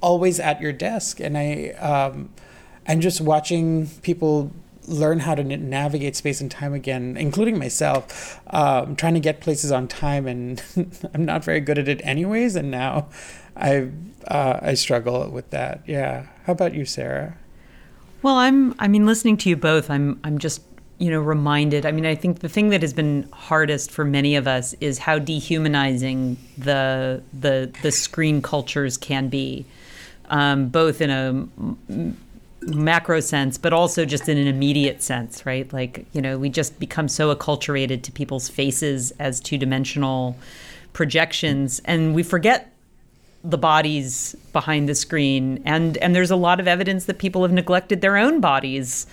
[0.00, 1.20] always at your desk.
[1.20, 2.30] And i um,
[2.86, 4.52] and just watching people
[4.90, 8.40] learn how to navigate space and time again, including myself.
[8.48, 10.62] Um, trying to get places on time, and
[11.14, 12.56] I'm not very good at it anyways.
[12.56, 13.08] And now
[13.56, 13.88] I
[14.26, 15.82] uh, I struggle with that.
[15.86, 16.26] Yeah.
[16.44, 17.36] How about you, Sarah?
[18.22, 18.74] Well, I'm.
[18.78, 20.20] I mean, listening to you both, I'm.
[20.24, 20.62] I'm just
[20.98, 21.86] you know reminded.
[21.86, 24.98] I mean, I think the thing that has been hardest for many of us is
[24.98, 29.64] how dehumanizing the the the screen cultures can be,
[30.28, 32.14] um, both in a
[32.62, 35.70] macro sense, but also just in an immediate sense, right?
[35.72, 40.36] Like, you know, we just become so acculturated to people's faces as two dimensional
[40.92, 42.72] projections, and we forget
[43.42, 45.62] the bodies behind the screen.
[45.64, 49.06] And and there's a lot of evidence that people have neglected their own bodies,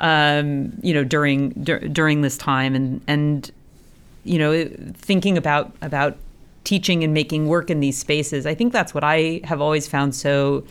[0.00, 3.50] um, you know, during dur- during this time, and and
[4.24, 6.16] you know, thinking about about
[6.64, 8.44] teaching and making work in these spaces.
[8.44, 10.64] I think that's what I have always found so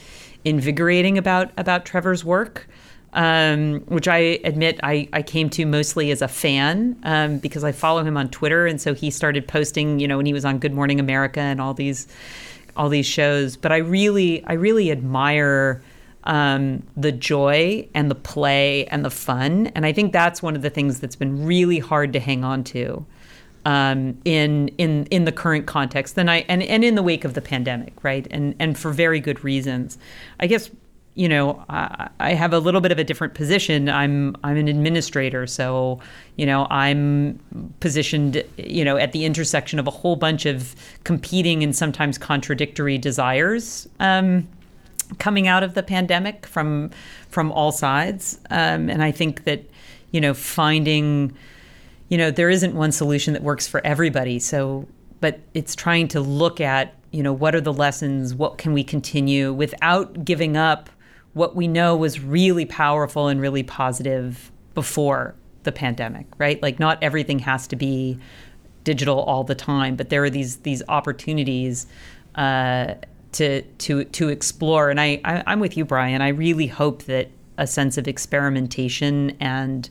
[0.47, 2.67] invigorating about about Trevor's work.
[3.13, 7.71] Um, which I admit I, I came to mostly as a fan um, because I
[7.71, 10.59] follow him on Twitter, and so he started posting, you know, when he was on
[10.59, 12.07] Good Morning America and all these
[12.75, 13.55] all these shows.
[13.55, 15.81] But I really I really admire
[16.25, 20.61] um, the joy and the play and the fun, and I think that's one of
[20.61, 23.05] the things that's been really hard to hang on to
[23.68, 27.34] um, in in in the current context, and I and, and in the wake of
[27.34, 28.26] the pandemic, right?
[28.32, 29.97] And and for very good reasons.
[30.39, 30.72] I guess
[31.15, 33.89] you know I, I have a little bit of a different position.
[33.89, 35.99] I'm I'm an administrator, so
[36.38, 37.39] you know I'm
[37.82, 42.97] positioned you know at the intersection of a whole bunch of competing and sometimes contradictory
[42.97, 43.88] desires.
[43.99, 44.47] Um,
[45.20, 46.89] coming out of the pandemic from
[47.28, 49.65] from all sides, um, and I think that
[50.11, 51.36] you know finding
[52.10, 54.39] you know, there isn't one solution that works for everybody.
[54.39, 54.88] So,
[55.20, 58.34] but it's trying to look at, you know, what are the lessons?
[58.34, 60.89] What can we continue without giving up
[61.34, 66.62] what we know was really powerful and really positive before the pandemic, right?
[66.62, 68.18] Like, not everything has to be
[68.84, 71.88] digital all the time, but there are these these opportunities
[72.36, 72.93] uh,
[73.34, 74.89] to to to explore.
[74.89, 76.22] And I, I I'm with you, Brian.
[76.22, 79.89] I really hope that a sense of experimentation and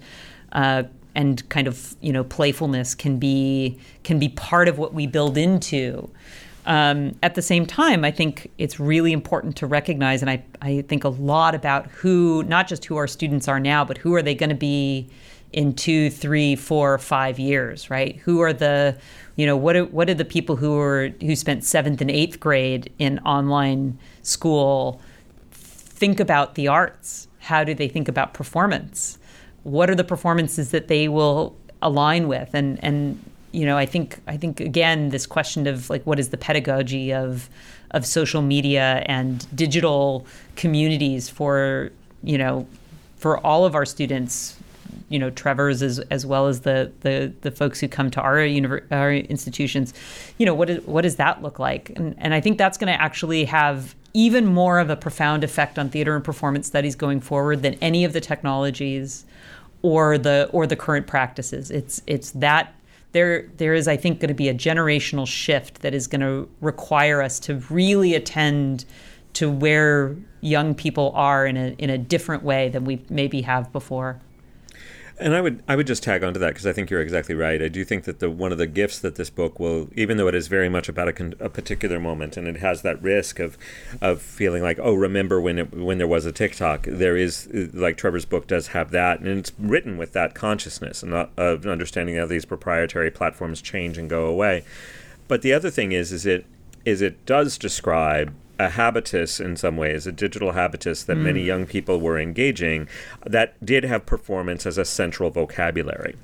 [0.53, 0.85] uh,
[1.17, 5.37] and kind of you know playfulness can be can be part of what we build
[5.37, 6.09] into.
[6.67, 10.83] Um, at the same time, I think it's really important to recognize, and I, I
[10.83, 14.23] think a lot about who, not just who our students are now, but who are
[14.23, 15.09] they going to be
[15.53, 18.17] in two, three, four, five years, right?
[18.17, 18.99] Who are the,
[19.37, 22.41] you know, what are, what are the people who are who spent seventh and eighth
[22.41, 25.01] grade in online school
[25.53, 27.29] think about the arts?
[27.39, 29.19] How do they think about performance?
[29.67, 32.51] What are the performances that they will align with?
[32.55, 36.29] And and you know i think i think again this question of like what is
[36.29, 37.49] the pedagogy of
[37.93, 41.91] of social media and digital communities for
[42.23, 42.67] you know
[43.17, 44.57] for all of our students
[45.09, 48.37] you know Trevor's as as well as the the the folks who come to our
[48.37, 49.95] univer- our institutions
[50.39, 51.91] you know what is, what does that look like?
[51.97, 55.79] And and I think that's going to actually have even more of a profound effect
[55.79, 59.25] on theater and performance studies going forward than any of the technologies
[59.83, 61.71] or the or the current practices.
[61.71, 62.75] It's it's that
[63.13, 66.49] there there is I think going to be a generational shift that is going to
[66.61, 68.85] require us to really attend
[69.35, 73.73] to where young people are in a in a different way than we maybe have
[73.73, 74.21] before.
[75.19, 77.63] And I would I would just tag onto that because I think you're exactly right.
[77.63, 80.29] I do think that the one of the gifts that this book will, even though
[80.29, 83.39] it is very much about a, con, a particular moment and it has that risk
[83.39, 83.57] of
[84.03, 86.87] of feeling like oh remember when it when there was a TikTok.
[86.87, 91.15] There is like Trevor's book does have that, and it's written with that consciousness and
[91.15, 94.65] uh, of understanding how these proprietary platforms change and go away.
[95.29, 96.45] But the other thing is is it
[96.85, 101.23] is it does describe a habitus in some ways, a digital habitus that mm.
[101.23, 102.89] many young people were engaging
[103.25, 106.15] that did have performance as a central vocabulary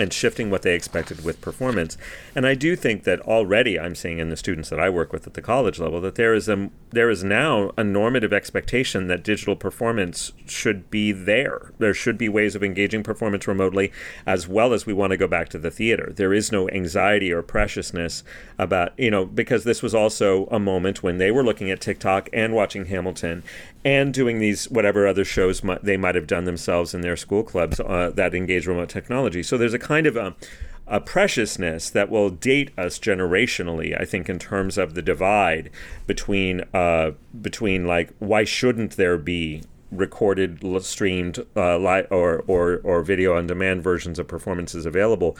[0.00, 1.96] and shifting what they expected with performance.
[2.34, 5.26] And I do think that already I'm seeing in the students that I work with
[5.26, 9.22] at the college level that there is a there is now a normative expectation that
[9.22, 11.72] digital performance should be there.
[11.78, 13.92] There should be ways of engaging performance remotely
[14.26, 16.12] as well as we want to go back to the theater.
[16.14, 18.24] There is no anxiety or preciousness
[18.58, 22.28] about, you know, because this was also a moment when they were looking at TikTok
[22.32, 23.44] and watching Hamilton
[23.84, 27.42] and doing these whatever other shows might, they might have done themselves in their school
[27.42, 29.42] clubs uh, that engage remote technology.
[29.42, 30.34] So there's a kind of a,
[30.86, 33.98] a preciousness that will date us generationally.
[33.98, 35.70] I think in terms of the divide
[36.06, 43.02] between uh, between like why shouldn't there be recorded, streamed, uh, li- or or or
[43.02, 45.36] video on demand versions of performances available.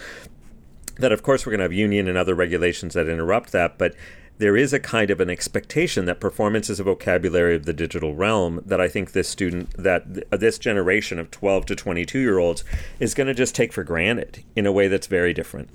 [0.96, 3.94] That of course we're going to have union and other regulations that interrupt that, but
[4.40, 8.14] there is a kind of an expectation that performance is a vocabulary of the digital
[8.14, 12.38] realm that I think this student, that th- this generation of 12 to 22 year
[12.38, 12.64] olds
[12.98, 15.68] is going to just take for granted in a way that's very different.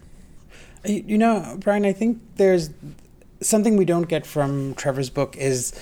[0.84, 2.72] You know, Brian, I think there's
[3.40, 5.80] something we don't get from Trevor's book is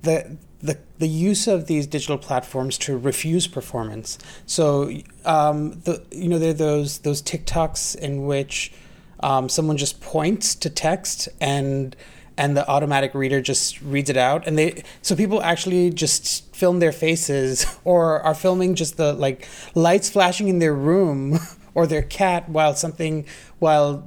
[0.00, 4.18] the the the use of these digital platforms to refuse performance.
[4.46, 4.90] So
[5.26, 8.72] um, the you know there are those those TikToks in which
[9.20, 11.96] um, someone just points to text and
[12.38, 14.46] and the automatic reader just reads it out.
[14.46, 19.46] And they so people actually just film their faces or are filming just the like
[19.74, 21.40] lights flashing in their room
[21.74, 23.26] or their cat while something
[23.58, 24.06] while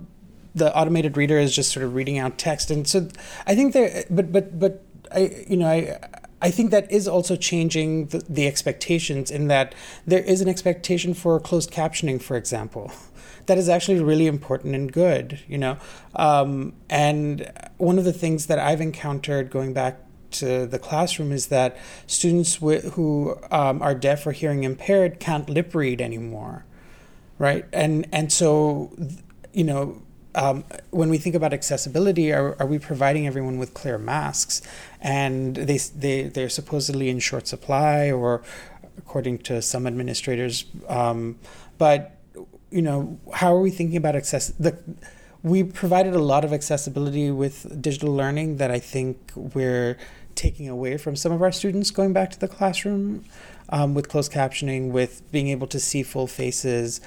[0.56, 2.72] the automated reader is just sort of reading out text.
[2.72, 3.10] And so
[3.46, 4.84] i think there but but but
[5.14, 6.00] i you know i
[6.42, 9.76] I think that is also changing the, the, expectations in that
[10.08, 12.92] there is an expectation for closed captioning, for example.
[13.46, 15.78] That is actually really important and good, you know.
[16.16, 20.00] Um, and one of the things that I've encountered going back
[20.32, 21.78] to the classroom is that
[22.08, 26.66] students w- who um, are deaf or hearing impaired can't lip read anymore,
[27.38, 27.66] right?
[27.74, 28.96] And and so,
[29.54, 30.02] you know,
[30.36, 34.62] um, when we think about accessibility, are, are we providing everyone with clear masks?
[35.02, 38.42] And they, they, they're supposedly in short supply, or
[38.98, 40.66] according to some administrators.
[40.88, 41.38] Um,
[41.78, 42.18] but,
[42.70, 44.50] you know, how are we thinking about access?
[44.50, 44.78] The,
[45.44, 49.98] we provided a lot of accessibility with digital learning that I think we're
[50.36, 53.26] taking away from some of our students going back to the classroom
[53.70, 57.02] um, with closed captioning, with being able to see full faces.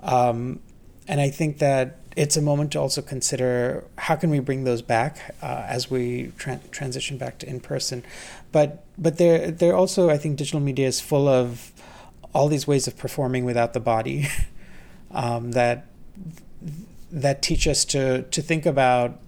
[0.00, 0.60] Um,
[1.08, 4.82] and I think that it's a moment to also consider how can we bring those
[4.82, 8.04] back uh, as we tra- transition back to in person.
[8.50, 11.72] But but there there also I think digital media is full of
[12.34, 14.26] all these ways of performing without the body
[15.12, 15.86] um, that
[17.12, 19.20] that teach us to to think about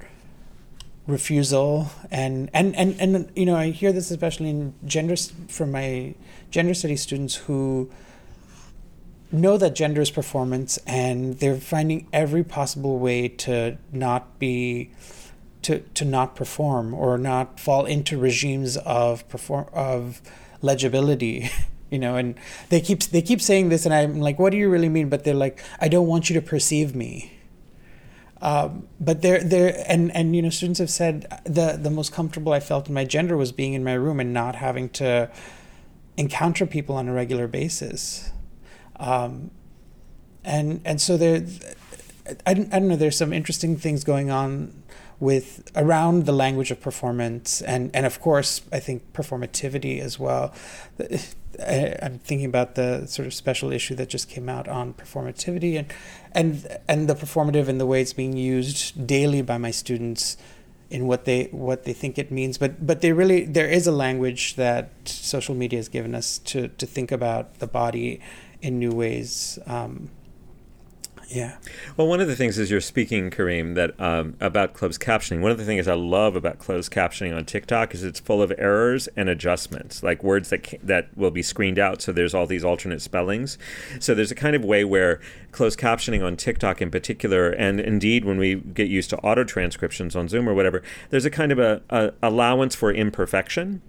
[1.06, 5.14] refusal and and and and you know I hear this especially in gender
[5.46, 6.14] from my
[6.50, 7.88] gender studies students who
[9.32, 14.90] know that gender is performance and they're finding every possible way to not be
[15.62, 20.20] to to not perform or not fall into regimes of perform of
[20.62, 21.50] legibility
[21.90, 22.34] you know and
[22.70, 25.08] they keep they keep saying this and i'm like what do you really mean?
[25.08, 27.32] But they're like i don't want you to perceive me.
[28.42, 32.54] Um, but they're they're and and you know students have said the the most comfortable
[32.54, 35.30] i felt in my gender was being in my room and not having to
[36.16, 38.32] encounter people on a regular basis
[39.00, 39.50] um,
[40.44, 41.44] and and so there,
[42.46, 42.96] I, I don't know.
[42.96, 44.82] There's some interesting things going on
[45.18, 50.54] with around the language of performance and and of course I think performativity as well.
[51.66, 55.92] I'm thinking about the sort of special issue that just came out on performativity and
[56.32, 60.38] and and the performative and the way it's being used daily by my students
[60.88, 63.92] in what they what they think it means but but they really there is a
[63.92, 68.20] language that social media has given us to to think about the body
[68.62, 69.58] in new ways.
[69.66, 70.10] Um,
[71.30, 71.58] yeah.
[71.96, 75.52] Well, one of the things as you're speaking, Kareem, that um, about closed captioning, one
[75.52, 79.08] of the things I love about closed captioning on TikTok is it's full of errors
[79.16, 82.02] and adjustments, like words that that will be screened out.
[82.02, 83.58] So there's all these alternate spellings.
[84.00, 85.20] So there's a kind of way where
[85.52, 90.16] closed captioning on TikTok in particular, and indeed when we get used to auto transcriptions
[90.16, 93.82] on Zoom or whatever, there's a kind of a, a allowance for imperfection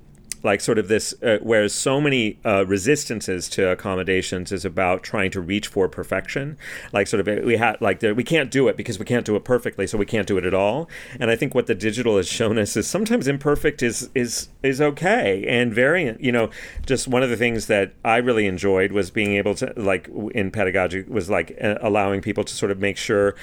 [0.43, 5.31] like sort of this, uh, whereas so many uh, resistances to accommodations is about trying
[5.31, 6.57] to reach for perfection.
[6.91, 9.35] Like sort of we had like the, we can't do it because we can't do
[9.35, 10.89] it perfectly, so we can't do it at all.
[11.19, 14.81] And I think what the digital has shown us is sometimes imperfect is is is
[14.81, 16.21] okay and variant.
[16.21, 16.49] You know,
[16.85, 20.51] just one of the things that I really enjoyed was being able to like in
[20.51, 23.35] pedagogy was like uh, allowing people to sort of make sure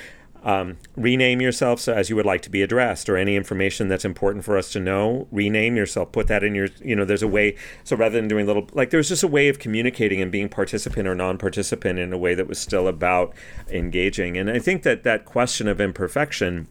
[0.49, 4.07] um, rename yourself so as you would like to be addressed, or any information that's
[4.07, 5.29] important for us to know.
[5.31, 6.11] Rename yourself.
[6.11, 6.69] Put that in your.
[6.83, 7.55] You know, there's a way.
[7.85, 11.07] So rather than doing little, like there's just a way of communicating and being participant
[11.07, 13.35] or non-participant in a way that was still about
[13.69, 14.39] engaging.
[14.39, 16.67] And I think that that question of imperfection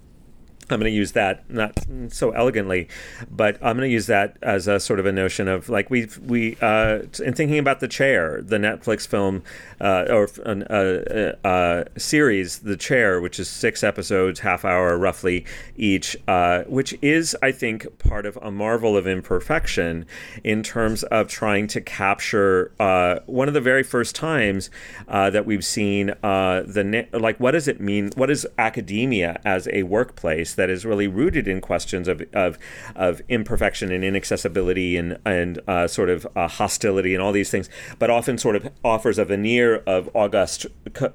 [0.70, 2.90] I'm going to use that not so elegantly,
[3.32, 6.10] but I'm going to use that as a sort of a notion of like we
[6.26, 9.44] we uh, in thinking about the chair, the Netflix film
[9.80, 15.46] uh, or uh, uh, series, The Chair, which is six episodes, half hour roughly
[15.78, 20.06] each, uh, which is I think part of a marvel of imperfection
[20.44, 24.70] in terms of trying to capture uh, one of the very first times
[25.08, 28.12] that we've seen the like what does it mean?
[28.16, 30.57] What is academia as a workplace?
[30.58, 32.58] That is really rooted in questions of of,
[32.96, 37.70] of imperfection and inaccessibility and and uh, sort of uh, hostility and all these things,
[37.98, 40.66] but often sort of offers a veneer of august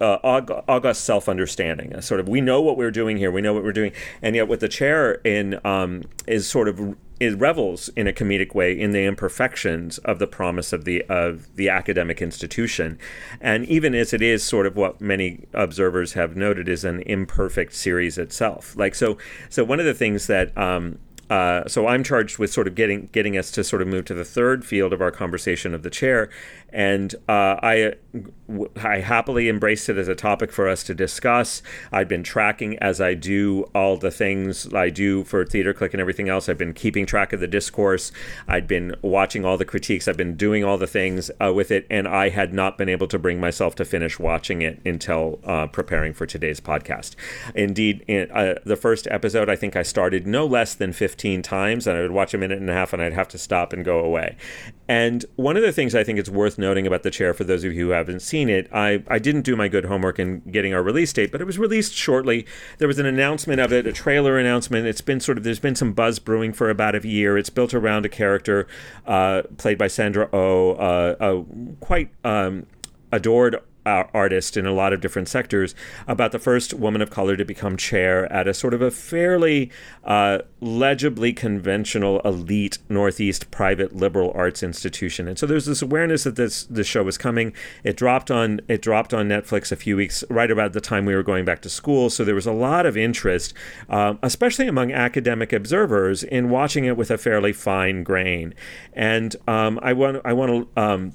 [0.01, 0.19] uh,
[0.69, 2.01] august self understanding.
[2.01, 4.49] Sort of we know what we're doing here, we know what we're doing, and yet
[4.49, 8.91] what the chair in um, is sort of it revels in a comedic way in
[8.91, 12.99] the imperfections of the promise of the of the academic institution,
[13.41, 17.75] and even as it is sort of what many observers have noted is an imperfect
[17.75, 18.77] series itself.
[18.77, 19.19] Like so,
[19.49, 20.99] so one of the things that um,
[21.33, 24.13] uh, so I'm charged with sort of getting getting us to sort of move to
[24.13, 26.29] the third field of our conversation of the chair,
[26.69, 27.95] and uh, I
[28.85, 31.63] I happily embraced it as a topic for us to discuss.
[31.91, 36.03] I've been tracking as I do all the things I do for Theater Click and
[36.03, 36.51] everything else.
[36.51, 38.13] I've been keeping track of the discourse.
[38.47, 40.09] I'd been watching all the critiques.
[40.09, 43.07] I've been doing all the things uh, with it, and I had not been able
[43.07, 47.15] to bring myself to finish watching it until uh, preparing for today's podcast.
[47.55, 51.87] Indeed, in, uh, the first episode, I think I started no less than 15 times,
[51.87, 53.85] and I would watch a minute and a half, and I'd have to stop and
[53.85, 54.37] go away.
[54.89, 57.65] And one of the things I think it's worth noting about the chair, for those
[57.65, 60.75] of you who haven't seen it, I, I didn't do my good homework in getting
[60.75, 62.47] our release date, but it was released shortly.
[62.79, 64.87] There was an announcement of it, a trailer announcement.
[64.87, 67.39] It's been sort of, there's been some buzz brewing for about a year.
[67.39, 68.67] It's built around a character
[69.07, 71.45] uh, played by Sandra Oh, uh, a
[71.81, 72.67] quite um,
[73.13, 75.75] adored uh, artist in a lot of different sectors
[76.07, 79.71] about the first woman of color to become chair at a sort of a fairly
[80.05, 85.27] uh, legibly conventional elite northeast private liberal arts institution.
[85.29, 87.53] And so there's this awareness that this this show was coming.
[87.83, 91.15] It dropped on it dropped on netflix a few weeks right about the time we
[91.15, 92.11] were going back to school.
[92.11, 93.55] So there was a lot of interest
[93.89, 98.55] uh, especially among academic observers in watching it with a fairly fine grain.
[98.93, 101.13] And um, i want i want to um,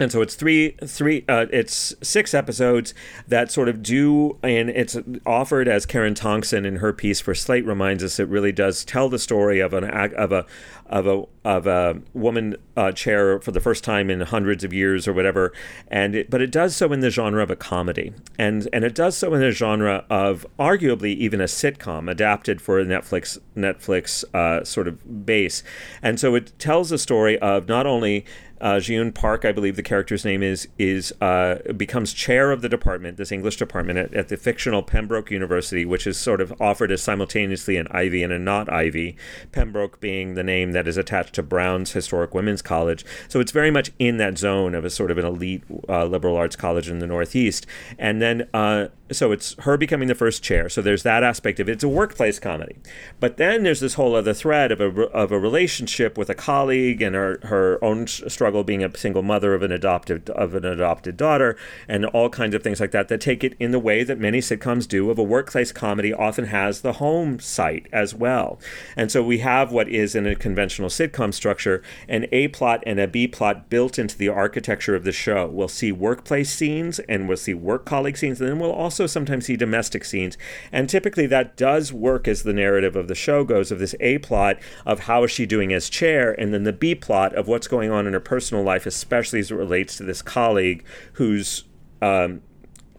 [0.00, 2.94] and so it's three three uh, it's six episodes
[3.28, 4.96] that sort of do and it's
[5.26, 8.18] offered as Karen Tongson in her piece for Slate reminds us.
[8.18, 10.46] It really does tell the story of an of a
[10.86, 15.06] of a of a woman uh, chair for the first time in hundreds of years
[15.06, 15.52] or whatever.
[15.88, 18.12] And it, but it does so in the genre of a comedy.
[18.38, 22.80] And and it does so in the genre of arguably even a sitcom adapted for
[22.80, 25.62] a Netflix Netflix uh, sort of base.
[26.02, 28.24] And so it tells the story of not only
[28.60, 32.68] uh, Ji-Yoon Park, I believe the character's name is, is uh, becomes chair of the
[32.68, 36.92] department, this English department at, at, the fictional Pembroke University, which is sort of offered
[36.92, 39.16] as simultaneously an Ivy and a not Ivy.
[39.52, 43.70] Pembroke being the name that is attached to Brown's Historic Women's College, so it's very
[43.70, 46.98] much in that zone of a sort of an elite uh, liberal arts college in
[46.98, 47.66] the Northeast.
[47.98, 50.68] And then uh, so it's her becoming the first chair.
[50.68, 51.72] So there's that aspect of it.
[51.72, 52.76] It's a workplace comedy.
[53.18, 57.02] But then there's this whole other thread of a, of a relationship with a colleague
[57.02, 61.16] and her, her own struggle being a single mother of an adopted of an adopted
[61.16, 61.56] daughter
[61.88, 64.38] and all kinds of things like that that take it in the way that many
[64.38, 68.60] sitcoms do of a workplace comedy often has the home site as well.
[68.96, 73.00] And so we have what is in a conventional sitcom structure an A plot and
[73.00, 75.46] a B plot built into the architecture of the show.
[75.46, 79.06] We'll see workplace scenes and we'll see work colleague scenes and then we'll also also
[79.06, 80.36] sometimes see domestic scenes.
[80.72, 84.18] And typically that does work as the narrative of the show goes of this A
[84.18, 87.68] plot of how is she doing as chair, and then the B plot of what's
[87.68, 90.84] going on in her personal life, especially as it relates to this colleague
[91.14, 91.64] whose
[92.00, 92.42] um,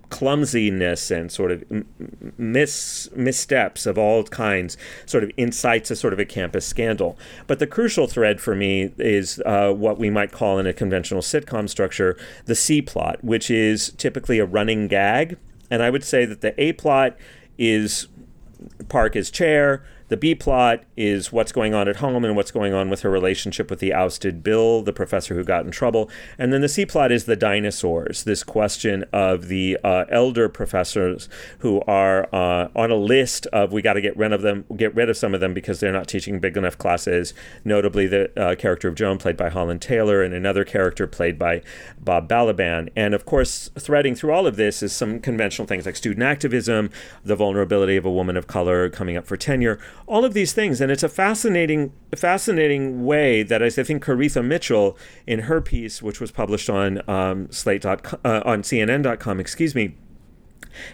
[0.10, 1.64] clumsiness and sort of
[2.38, 7.18] mis missteps of all kinds sort of incites a sort of a campus scandal.
[7.48, 11.22] But the crucial thread for me is uh, what we might call in a conventional
[11.22, 15.38] sitcom structure the C plot, which is typically a running gag
[15.72, 17.18] and I would say that the A plot
[17.58, 18.08] is
[18.89, 22.74] Park as chair, the B plot is what's going on at home and what's going
[22.74, 26.09] on with her relationship with the ousted Bill, the professor who got in trouble.
[26.38, 31.30] And then the C plot is the dinosaurs, this question of the uh, elder professors
[31.59, 34.93] who are uh, on a list of we got to get rid of them, get
[34.93, 37.34] rid of some of them because they're not teaching big enough classes.
[37.64, 41.62] Notably, the uh, character of Joan, played by Holland Taylor, and another character played by
[41.97, 42.89] Bob Balaban.
[42.97, 46.89] And of course, threading through all of this is some conventional things like student activism,
[47.24, 49.80] the vulnerability of a woman of color coming up for tenure
[50.12, 50.82] all of these things.
[50.82, 56.20] And it's a fascinating, fascinating way that I think Koritha Mitchell, in her piece, which
[56.20, 57.86] was published on um, Slate.
[57.86, 57.97] Uh,
[58.45, 59.95] on CNN.com, excuse me,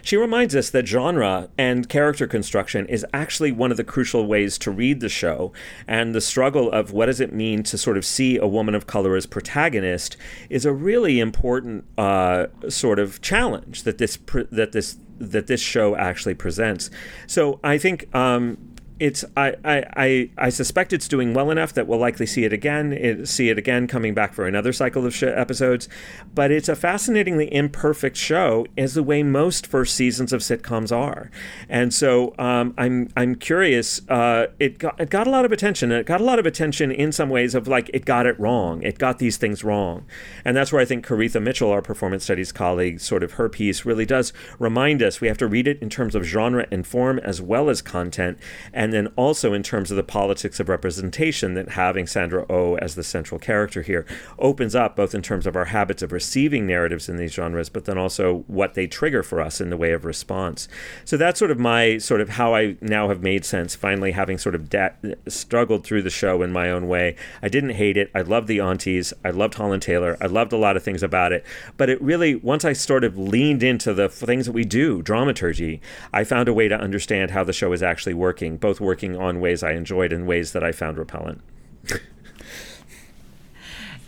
[0.02, 4.56] she reminds us that genre and character construction is actually one of the crucial ways
[4.58, 5.52] to read the show,
[5.86, 8.86] and the struggle of what does it mean to sort of see a woman of
[8.86, 10.16] color as protagonist
[10.48, 14.16] is a really important uh, sort of challenge that this
[14.50, 16.90] that this that this show actually presents.
[17.26, 18.67] So I think um,
[19.00, 22.92] it's I, I, I, suspect it's doing well enough that we'll likely see it again,
[22.92, 25.88] it, see it again coming back for another cycle of sh- episodes.
[26.34, 31.30] But it's a fascinatingly imperfect show, as the way most first seasons of sitcoms are.
[31.68, 34.00] And so um, I'm I'm curious.
[34.08, 35.92] Uh, it got it got a lot of attention.
[35.92, 38.82] It got a lot of attention in some ways of like it got it wrong.
[38.82, 40.06] It got these things wrong,
[40.44, 43.84] and that's where I think Koritha Mitchell, our performance studies colleague, sort of her piece
[43.84, 47.18] really does remind us we have to read it in terms of genre and form
[47.20, 48.38] as well as content
[48.72, 52.54] and and then also in terms of the politics of representation that having Sandra O
[52.54, 54.06] oh as the central character here
[54.38, 57.84] opens up both in terms of our habits of receiving narratives in these genres, but
[57.84, 60.68] then also what they trigger for us in the way of response.
[61.04, 63.74] So that's sort of my sort of how I now have made sense.
[63.74, 64.94] Finally, having sort of da-
[65.26, 68.10] struggled through the show in my own way, I didn't hate it.
[68.14, 69.12] I loved the aunties.
[69.22, 70.16] I loved Holland Taylor.
[70.18, 71.44] I loved a lot of things about it.
[71.76, 75.82] But it really, once I sort of leaned into the things that we do, dramaturgy,
[76.10, 79.40] I found a way to understand how the show is actually working, both working on
[79.40, 81.40] ways I enjoyed and ways that I found repellent.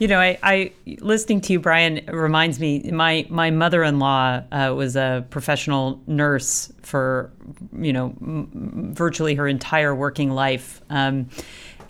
[0.01, 2.91] You know, I, I, listening to you, Brian, reminds me.
[2.91, 7.31] My my mother in law uh, was a professional nurse for
[7.79, 11.29] you know m- virtually her entire working life, um,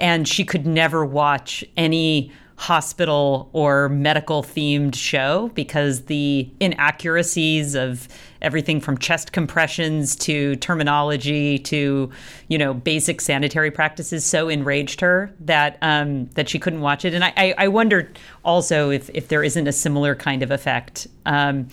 [0.01, 8.07] and she could never watch any hospital or medical themed show because the inaccuracies of
[8.43, 12.11] everything from chest compressions to terminology to
[12.49, 17.15] you know basic sanitary practices so enraged her that um, that she couldn't watch it.
[17.15, 21.07] And I, I, I wondered also if if there isn't a similar kind of effect
[21.25, 21.67] um,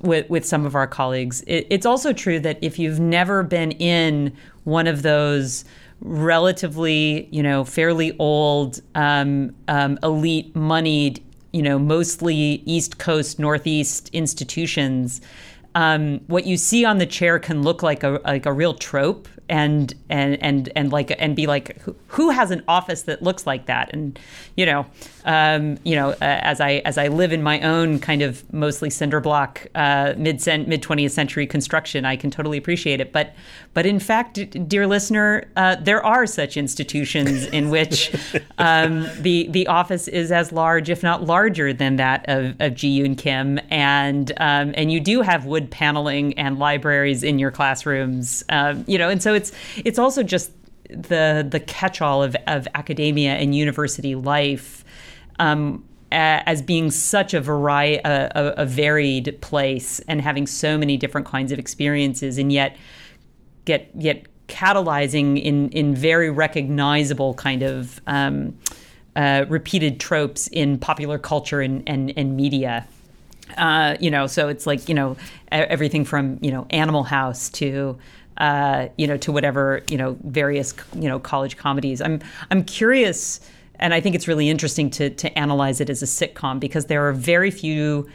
[0.00, 1.40] with with some of our colleagues.
[1.46, 5.64] It, it's also true that if you've never been in one of those
[6.00, 11.22] relatively, you know, fairly old, um, um, elite, moneyed,
[11.52, 15.20] you know, mostly East Coast, Northeast institutions.
[15.74, 19.28] Um, what you see on the chair can look like a like a real trope,
[19.50, 23.46] and and and and like and be like who, who has an office that looks
[23.46, 23.90] like that?
[23.92, 24.18] And
[24.56, 24.86] you know
[25.24, 28.88] um, you know uh, as i as i live in my own kind of mostly
[28.90, 33.12] cinder block uh, mid mid 20th century construction i can totally appreciate it.
[33.12, 33.34] But
[33.74, 38.14] but in fact dear listener uh, there are such institutions in which
[38.58, 43.00] um, the the office is as large if not larger than that of, of ji
[43.00, 43.58] yoon kim.
[43.70, 48.98] And um, and you do have wood paneling and libraries in your classrooms um, you
[48.98, 50.52] know and so it's it's also just
[50.88, 54.84] the the catch-all of, of academia and university life
[55.38, 61.26] um, as being such a variety, a, a, varied place, and having so many different
[61.26, 62.76] kinds of experiences, and yet
[63.64, 68.58] get yet catalyzing in in very recognizable kind of um,
[69.14, 72.86] uh, repeated tropes in popular culture and and, and media.
[73.56, 75.16] Uh, you know, so it's like you know
[75.52, 77.98] everything from you know Animal House to
[78.40, 82.00] uh, you know, to whatever you know various you know college comedies.
[82.00, 82.20] I'm
[82.50, 83.38] I'm curious,
[83.76, 87.06] and I think it's really interesting to to analyze it as a sitcom because there
[87.06, 88.08] are very few,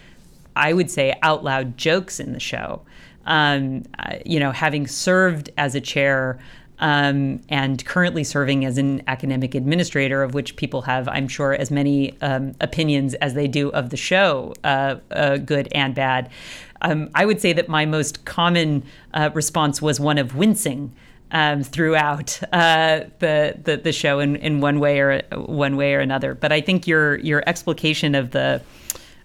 [0.56, 2.82] I would say, out loud jokes in the show.
[3.28, 6.40] Um, uh, you know, having served as a chair.
[6.80, 11.72] Um, and currently serving as an academic administrator, of which people have, I'm sure, as
[11.72, 16.30] many um, opinions as they do of the show, uh, uh, good and bad
[16.86, 20.94] um, I would say that my most common uh, response was one of wincing.
[21.32, 26.00] Um, throughout uh, the, the, the show in, in one way or one way or
[26.00, 28.62] another, but I think your your explication of the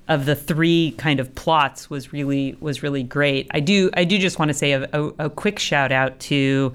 [0.08, 3.48] of the three kind of plots was really was really great.
[3.52, 6.72] I do I do just want to say a, a, a quick shout out to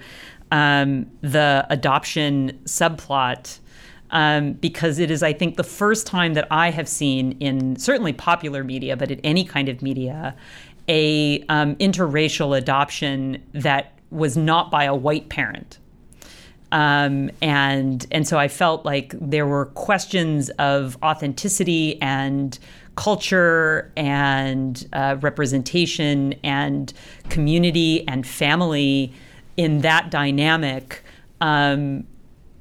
[0.51, 3.59] um, the adoption subplot
[4.11, 8.13] um, because it is, I think, the first time that I have seen in certainly
[8.13, 10.35] popular media, but in any kind of media,
[10.87, 15.79] a um, interracial adoption that was not by a white parent.
[16.71, 22.57] Um, and and so I felt like there were questions of authenticity and
[22.95, 26.91] culture and uh, representation and
[27.29, 29.13] community and family
[29.57, 31.03] in that dynamic
[31.41, 32.05] um,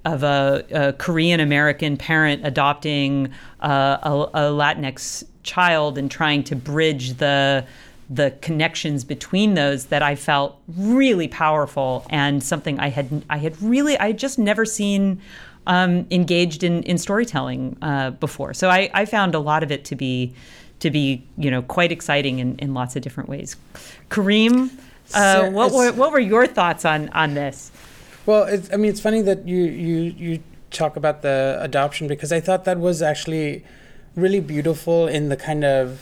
[0.05, 3.30] of a, a Korean American parent adopting
[3.61, 7.64] uh, a, a Latinx child and trying to bridge the
[8.11, 13.61] the connections between those that I felt really powerful and something I had I had
[13.62, 15.20] really I had just never seen
[15.66, 18.53] um, engaged in in storytelling uh, before.
[18.53, 20.34] So I, I found a lot of it to be
[20.80, 23.57] to be you know quite exciting in, in lots of different ways.
[24.11, 24.70] Kareem,
[25.12, 27.70] uh, what were what were your thoughts on on this?
[28.26, 32.40] Well, I mean, it's funny that you you you talk about the adoption because I
[32.40, 33.64] thought that was actually
[34.16, 36.00] really beautiful in the kind of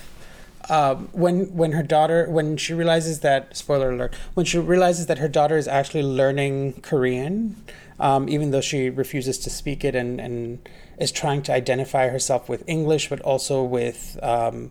[0.69, 5.19] um, when when her daughter when she realizes that spoiler alert when she realizes that
[5.19, 7.57] her daughter is actually learning Korean,
[7.99, 12.49] um, even though she refuses to speak it and and is trying to identify herself
[12.49, 14.71] with English, but also with um,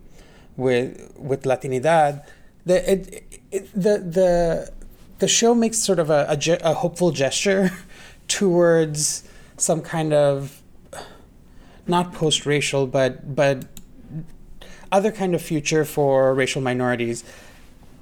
[0.55, 2.23] with with Latinidad.
[2.65, 4.73] The it, it, the the
[5.19, 7.71] the show makes sort of a, a, a hopeful gesture
[8.27, 10.61] towards some kind of
[11.87, 13.65] not post-racial but but
[14.91, 17.23] other kind of future for racial minorities.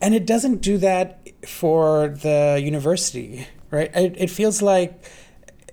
[0.02, 3.48] And it doesn't do that for the university.
[3.70, 3.94] right?
[3.96, 5.04] It, it feels like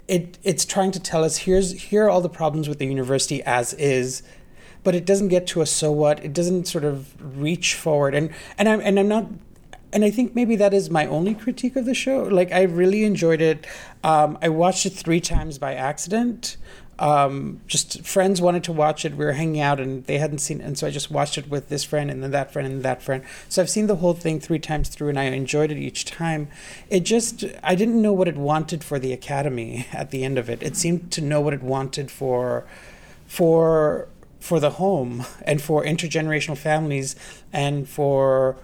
[0.08, 3.42] it it's trying to tell us here's here are all the problems with the university
[3.42, 4.22] as is
[4.86, 8.30] but it doesn't get to a so what it doesn't sort of reach forward and
[8.56, 9.26] and I'm and I'm not
[9.92, 12.24] and I think maybe that is my only critique of the show.
[12.24, 13.66] Like I really enjoyed it.
[14.04, 16.56] Um, I watched it three times by accident
[16.98, 19.16] um, just friends wanted to watch it.
[19.16, 20.64] We were hanging out and they hadn't seen it.
[20.64, 23.02] And so I just watched it with this friend and then that friend and that
[23.02, 23.22] friend.
[23.48, 26.48] So I've seen the whole thing three times through and I enjoyed it each time.
[26.88, 30.48] It just, I didn't know what it wanted for the Academy at the end of
[30.48, 30.62] it.
[30.62, 32.64] It seemed to know what it wanted for,
[33.26, 34.08] for,
[34.40, 37.16] for the home and for intergenerational families
[37.52, 38.56] and for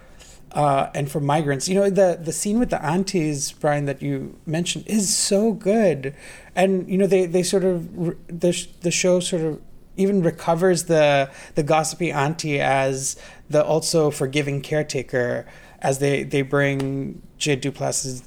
[0.53, 1.67] uh, and for migrants.
[1.67, 6.15] You know, the the scene with the aunties, Brian, that you mentioned, is so good,
[6.55, 7.95] and you know they they sort of
[8.27, 9.61] the the show sort of
[9.97, 13.15] even recovers the the gossipy auntie as
[13.49, 15.45] the also forgiving caretaker
[15.81, 18.23] as they they bring Jay Duplass's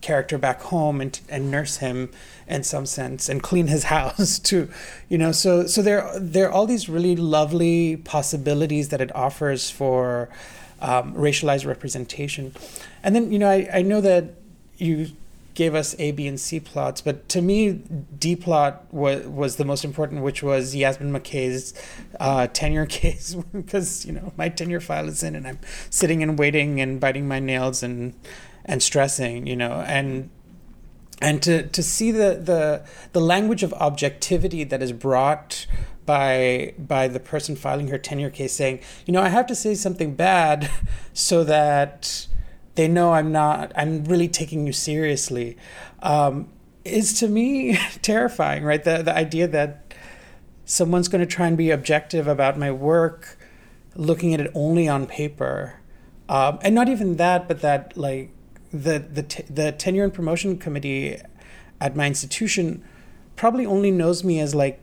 [0.00, 2.10] character back home and and nurse him
[2.48, 4.68] in some sense and clean his house too
[5.08, 9.70] you know so so there there are all these really lovely possibilities that it offers
[9.70, 10.28] for
[10.80, 12.54] um, racialized representation.
[13.02, 14.34] And then, you know, I, I know that
[14.76, 15.08] you
[15.54, 19.64] gave us A, B, and C plots, but to me, D plot was was the
[19.64, 21.74] most important, which was Yasmin McKay's
[22.20, 25.58] uh, tenure case, because you know my tenure file is in, and I'm
[25.90, 28.14] sitting and waiting and biting my nails and
[28.64, 30.30] and stressing, you know, and
[31.20, 35.66] and to to see the the the language of objectivity that is brought
[36.06, 39.74] by by the person filing her tenure case saying, you know, I have to say
[39.74, 40.70] something bad
[41.12, 42.26] so that
[42.76, 45.56] they know I'm not I'm really taking you seriously,
[46.00, 46.48] um,
[46.84, 48.64] is to me terrifying.
[48.64, 49.94] Right, the the idea that
[50.64, 53.38] someone's going to try and be objective about my work,
[53.96, 55.80] looking at it only on paper,
[56.28, 58.30] um, and not even that, but that like
[58.72, 61.20] the the t- the tenure and promotion committee
[61.80, 62.84] at my institution
[63.36, 64.80] probably only knows me as like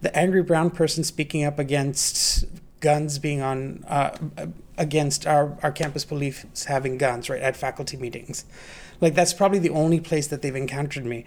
[0.00, 2.44] the angry brown person speaking up against
[2.80, 4.16] guns being on uh,
[4.78, 8.44] against our, our campus police having guns right at faculty meetings.
[9.00, 11.24] Like that's probably the only place that they've encountered me.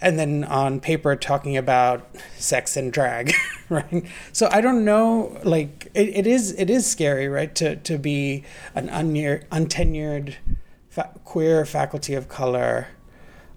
[0.00, 3.32] And then on paper talking about sex and drag
[3.68, 4.04] right?
[4.32, 8.44] So i don't know like it, it is it is scary right to to be
[8.74, 10.36] an unnear, untenured
[10.90, 12.88] fa- queer faculty of color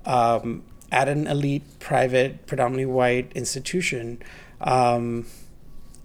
[0.06, 4.22] um, at an elite private predominantly white institution.
[4.62, 5.26] Um,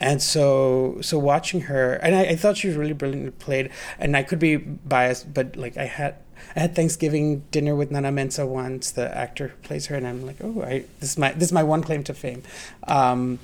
[0.01, 3.70] and so so watching her and I, I, thought she was really brilliantly played.
[3.99, 6.16] And i could be biased but like i had
[6.55, 8.93] i had thanksgiving dinner with nana mensah once.
[8.93, 11.53] The actor who plays her and i'm like oh i this is my this is
[11.53, 12.43] my one claim to fame.
[12.87, 13.39] Um,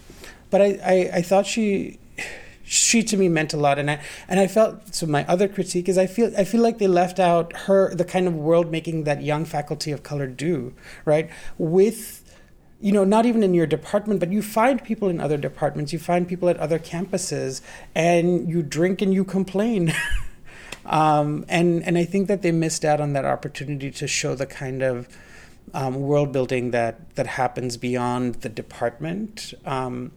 [0.50, 1.98] but I, I i thought she
[2.64, 5.88] she to me meant a lot and I and I felt so my other critique
[5.88, 9.04] is I feel I feel like they left out her the kind of world making
[9.04, 10.72] that young faculty of color do
[11.04, 12.24] right with
[12.84, 15.98] you know, not even in your department, but you find people in other departments, you
[15.98, 17.62] find people at other campuses,
[17.94, 19.94] and you drink and you complain.
[20.84, 24.44] um, and and I think that they missed out on that opportunity to show the
[24.44, 25.08] kind of
[25.72, 29.54] um, world building that that happens beyond the department.
[29.64, 30.12] Um,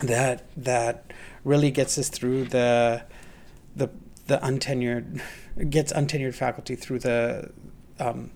[0.00, 1.12] that that
[1.44, 3.02] really gets us through the
[3.74, 3.88] the
[4.26, 5.20] the untenured
[5.70, 7.50] gets untenured faculty through the
[7.98, 8.30] um,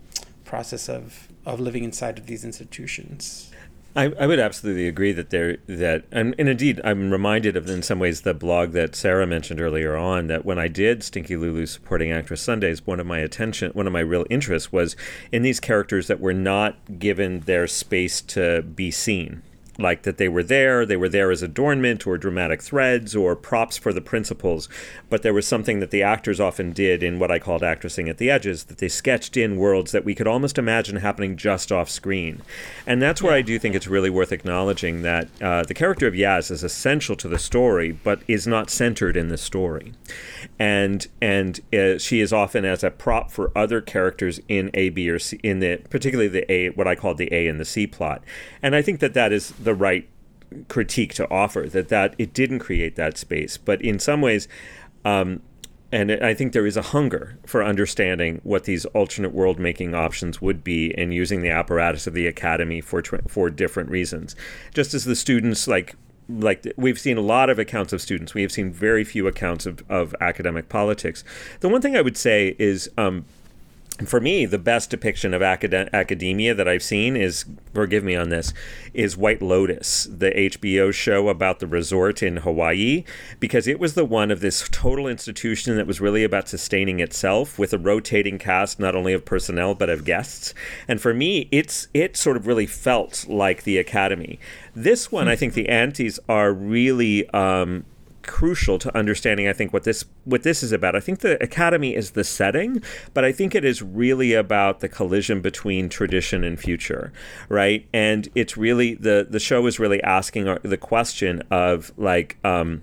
[0.45, 3.51] process of of living inside of these institutions.
[3.97, 7.83] I, I would absolutely agree that there that and, and, indeed I'm reminded of in
[7.83, 11.65] some ways the blog that Sarah mentioned earlier on that when I did Stinky Lulu
[11.67, 14.97] supporting actress Sundays one of my attention one of my real interests was
[15.31, 19.43] in these characters that were not given their space to be seen
[19.79, 23.77] like that they were there, they were there as adornment or dramatic threads or props
[23.77, 24.69] for the principals,
[25.11, 28.19] but there was something that the actors often did in what I called actressing at
[28.19, 31.91] the edges, that they sketched in worlds that we could almost imagine happening just off
[31.91, 32.43] screen.
[32.87, 36.15] And that's where I do think it's really worth acknowledging that uh, the character of
[36.15, 39.93] Yaz is essential to the story, but is not centered in the story.
[40.59, 45.09] And and uh, she is often as a prop for other characters in A, B,
[45.11, 47.87] or C, in the particularly the A, what I call the A and the C
[47.87, 48.23] plot.
[48.63, 50.09] And I think that that is the right
[50.69, 53.57] critique to offer that that it didn't create that space.
[53.57, 54.47] But in some ways
[55.05, 55.43] um,
[55.95, 60.43] and I think there is a hunger for understanding what these alternate world making options
[60.43, 64.35] would be and using the apparatus of the academy for for different reasons.
[64.73, 65.95] Just as the students like
[66.29, 68.35] like we've seen a lot of accounts of students.
[68.35, 71.23] We have seen very few accounts of, of academic politics.
[71.61, 73.25] The one thing i would say is um,
[74.05, 78.29] for me, the best depiction of acad- academia that I've seen is, forgive me on
[78.29, 78.53] this,
[78.93, 83.05] is White Lotus, the HBO show about the resort in Hawaii,
[83.39, 87.57] because it was the one of this total institution that was really about sustaining itself
[87.57, 90.55] with a rotating cast, not only of personnel, but of guests.
[90.89, 94.41] And for me, it's it sort of really felt like the academy.
[94.75, 97.29] This one, I think the aunties are really.
[97.31, 97.85] Um,
[98.27, 100.97] crucial to understanding I think what this what this is about.
[100.97, 104.89] I think the academy is the setting, but I think it is really about the
[104.89, 107.13] collision between tradition and future,
[107.49, 107.87] right?
[107.93, 112.83] And it's really the the show is really asking the question of like um,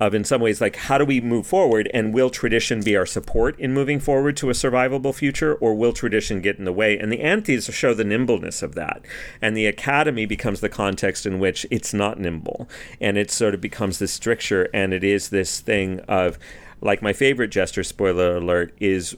[0.00, 3.04] of in some ways like how do we move forward and will tradition be our
[3.04, 6.98] support in moving forward to a survivable future or will tradition get in the way?
[6.98, 9.02] And the aunties show the nimbleness of that.
[9.42, 12.68] And the academy becomes the context in which it's not nimble
[13.00, 16.38] and it sort of becomes this stricture and it is this thing of
[16.80, 19.16] like my favorite gesture spoiler alert is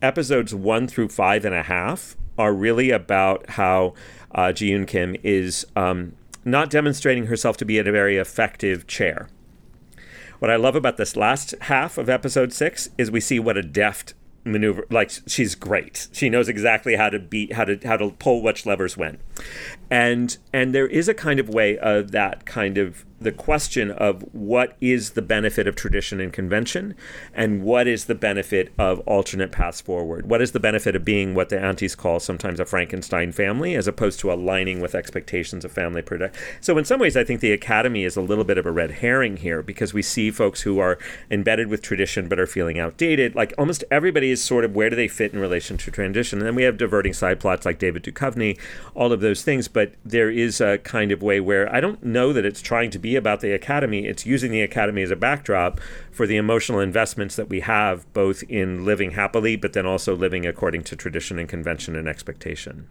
[0.00, 3.92] episodes one through five and a half are really about how
[4.34, 6.14] uh, Ji Yoon Kim is um,
[6.44, 9.28] not demonstrating herself to be a very effective chair
[10.44, 13.62] what I love about this last half of episode six is we see what a
[13.62, 14.12] deft
[14.44, 16.08] maneuver like she's great.
[16.12, 19.20] She knows exactly how to beat how to how to pull which levers when
[19.94, 24.22] and and there is a kind of way of that kind of the question of
[24.34, 26.94] what is the benefit of tradition and convention
[27.32, 30.28] and what is the benefit of alternate paths forward?
[30.28, 33.86] What is the benefit of being what the aunties call sometimes a frankenstein family as
[33.86, 36.36] opposed to aligning with expectations of family product?
[36.60, 38.90] So in some ways i think the academy is a little bit of a red
[38.90, 40.98] herring here because we see folks who are
[41.30, 43.36] embedded with tradition but are feeling outdated.
[43.36, 46.46] Like almost everybody is sort of where do they fit in relation to tradition and
[46.46, 48.58] then we have diverting side plots like david Duchovny
[48.94, 49.68] all of those things.
[49.68, 52.98] But there is a kind of way where i don't know that it's trying to
[52.98, 55.80] be about the academy, it's using the academy as a backdrop
[56.10, 60.46] for the emotional investments that we have both in living happily, but then also living
[60.46, 62.86] according to tradition and convention and expectation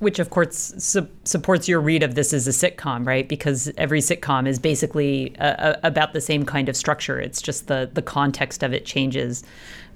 [0.00, 3.28] which of course su- supports your read of this as a sitcom, right?
[3.28, 7.20] Because every sitcom is basically uh, about the same kind of structure.
[7.20, 9.44] It's just the the context of it changes.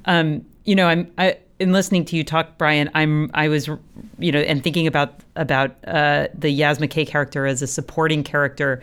[0.05, 2.91] Um, you know, I'm I, in listening to you talk, Brian.
[2.95, 3.69] I'm I was,
[4.19, 8.83] you know, and thinking about about uh, the Yaz McKay character as a supporting character.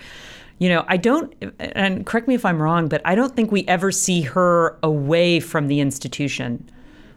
[0.59, 3.65] You know, I don't, and correct me if I'm wrong, but I don't think we
[3.67, 6.69] ever see her away from the institution.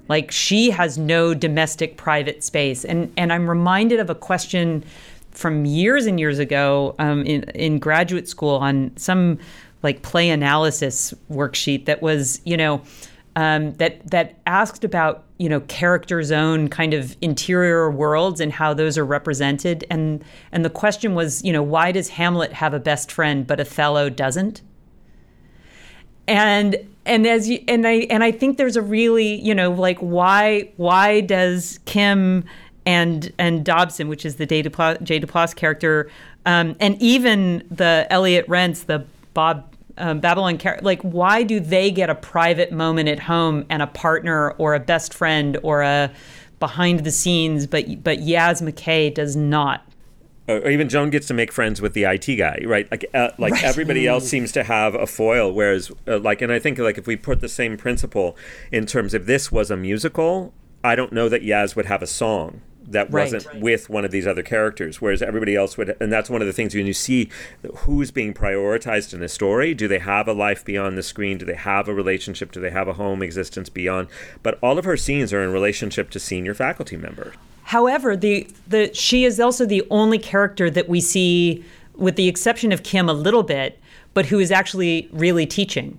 [0.08, 4.84] Like she has no domestic private space, and and I'm reminded of a question
[5.32, 9.38] from years and years ago um, in in graduate school on some
[9.82, 12.82] like play analysis worksheet that was you know
[13.36, 18.74] um, that that asked about you know characters' own kind of interior worlds and how
[18.74, 22.80] those are represented, and and the question was you know why does Hamlet have a
[22.80, 24.62] best friend but Othello doesn't?
[26.28, 26.76] And
[27.06, 30.70] and as you and I and I think there's a really you know like why
[30.76, 32.44] why does Kim
[32.84, 36.10] and and Dobson, which is the Jay Duplass character,
[36.44, 39.04] um, and even the Elliot Rentz, the
[39.34, 43.86] Bob um, Balaban, like, why do they get a private moment at home and a
[43.86, 46.12] partner or a best friend or a
[46.60, 49.84] behind the scenes, but but Yaz McKay does not?
[50.48, 52.90] Or even Joan gets to make friends with the IT guy, right?
[52.90, 53.64] Like, uh, like right.
[53.64, 57.06] everybody else seems to have a foil, whereas, uh, like, and I think like if
[57.06, 58.36] we put the same principle
[58.70, 62.06] in terms of this was a musical, I don't know that Yaz would have a
[62.06, 63.60] song that wasn't right.
[63.60, 65.96] with one of these other characters, whereas everybody else would.
[66.00, 67.30] And that's one of the things when you see
[67.78, 69.74] who's being prioritized in a story.
[69.74, 71.38] Do they have a life beyond the screen?
[71.38, 72.52] Do they have a relationship?
[72.52, 74.08] Do they have a home existence beyond?
[74.42, 77.34] But all of her scenes are in relationship to senior faculty members.
[77.64, 81.64] However, the the she is also the only character that we see,
[81.94, 83.78] with the exception of Kim a little bit,
[84.14, 85.98] but who is actually really teaching.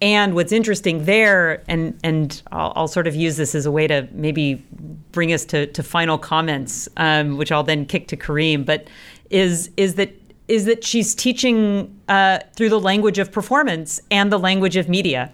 [0.00, 3.86] And what's interesting there, and and I'll, I'll, sort of use this as a way
[3.86, 4.64] to maybe
[5.12, 8.88] bring us to, to final comments, um, which I'll then kick to Kareem, but
[9.30, 10.12] is is that
[10.48, 15.32] is that she's teaching uh, through the language of performance and the language of media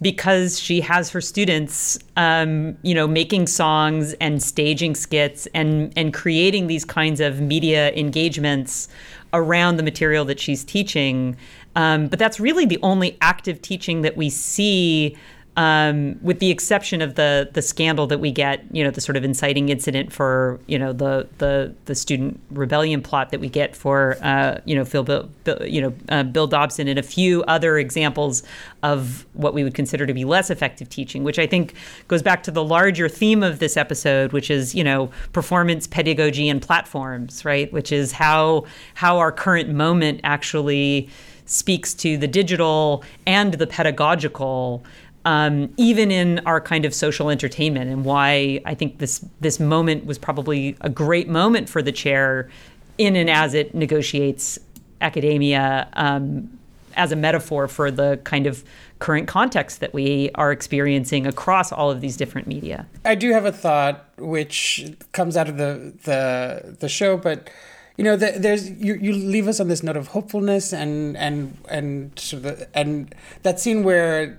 [0.00, 6.12] because she has her students, um, you know, making songs and staging skits and and
[6.12, 8.88] creating these kinds of media engagements
[9.32, 11.36] around the material that she's teaching.
[11.76, 15.16] Um, but that's really the only active teaching that we see
[15.56, 19.16] um, with the exception of the the scandal that we get, you know, the sort
[19.16, 23.74] of inciting incident for you know the the the student rebellion plot that we get
[23.74, 27.42] for uh, you know Phil Bill, Bill you know uh, Bill Dobson and a few
[27.44, 28.42] other examples
[28.82, 31.72] of what we would consider to be less effective teaching, which I think
[32.06, 36.50] goes back to the larger theme of this episode, which is you know performance pedagogy
[36.50, 37.72] and platforms, right?
[37.72, 41.08] Which is how how our current moment actually
[41.46, 44.84] speaks to the digital and the pedagogical
[45.26, 50.06] um, even in our kind of social entertainment, and why I think this this moment
[50.06, 52.48] was probably a great moment for the chair,
[52.96, 54.56] in and as it negotiates
[55.00, 56.56] academia um,
[56.94, 58.64] as a metaphor for the kind of
[59.00, 62.86] current context that we are experiencing across all of these different media.
[63.04, 67.50] I do have a thought which comes out of the the the show, but
[67.96, 71.56] you know, the, there's you, you leave us on this note of hopefulness and and
[71.68, 74.38] and sort of and that scene where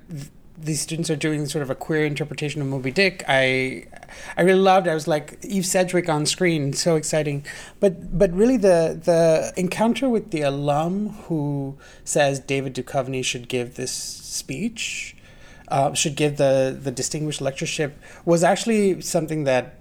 [0.59, 3.23] these students are doing sort of a queer interpretation of Moby Dick.
[3.27, 3.85] I
[4.37, 4.87] I really loved.
[4.87, 7.45] I was like Eve Sedgwick on screen, so exciting.
[7.79, 13.75] But but really the the encounter with the alum who says David Duchovny should give
[13.75, 15.15] this speech,
[15.67, 19.79] uh, should give the the distinguished lectureship was actually something that.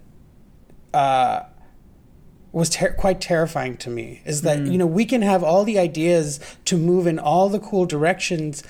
[0.94, 1.44] Uh,
[2.57, 4.72] was ter- quite terrifying to me is that mm.
[4.72, 8.62] you know we can have all the ideas to move in all the cool directions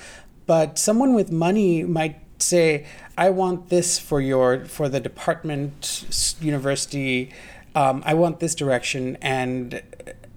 [0.47, 2.85] but someone with money might say,
[3.17, 7.31] "I want this for your for the department, university.
[7.75, 9.81] Um, I want this direction," and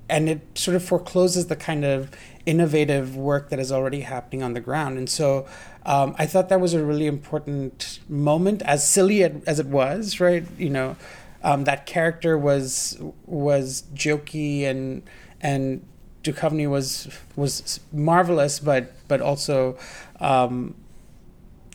[0.08, 2.10] and it sort of forecloses the kind of
[2.44, 4.98] innovative work that is already happening on the ground.
[4.98, 5.46] And so
[5.86, 10.44] um, I thought that was a really important moment, as silly as it was, right?
[10.58, 10.96] You know,
[11.42, 15.02] um, that character was was jokey and
[15.40, 15.84] and
[16.22, 19.78] Duchovny was was marvelous, but but also
[20.20, 20.74] um,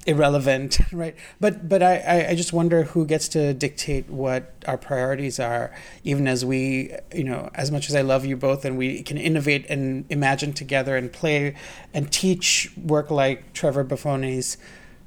[0.06, 1.16] irrelevant, right?
[1.40, 6.28] But but I, I just wonder who gets to dictate what our priorities are, even
[6.28, 9.66] as we, you know, as much as I love you both, and we can innovate
[9.68, 11.56] and imagine together and play
[11.94, 14.58] and teach work like Trevor Boffone's,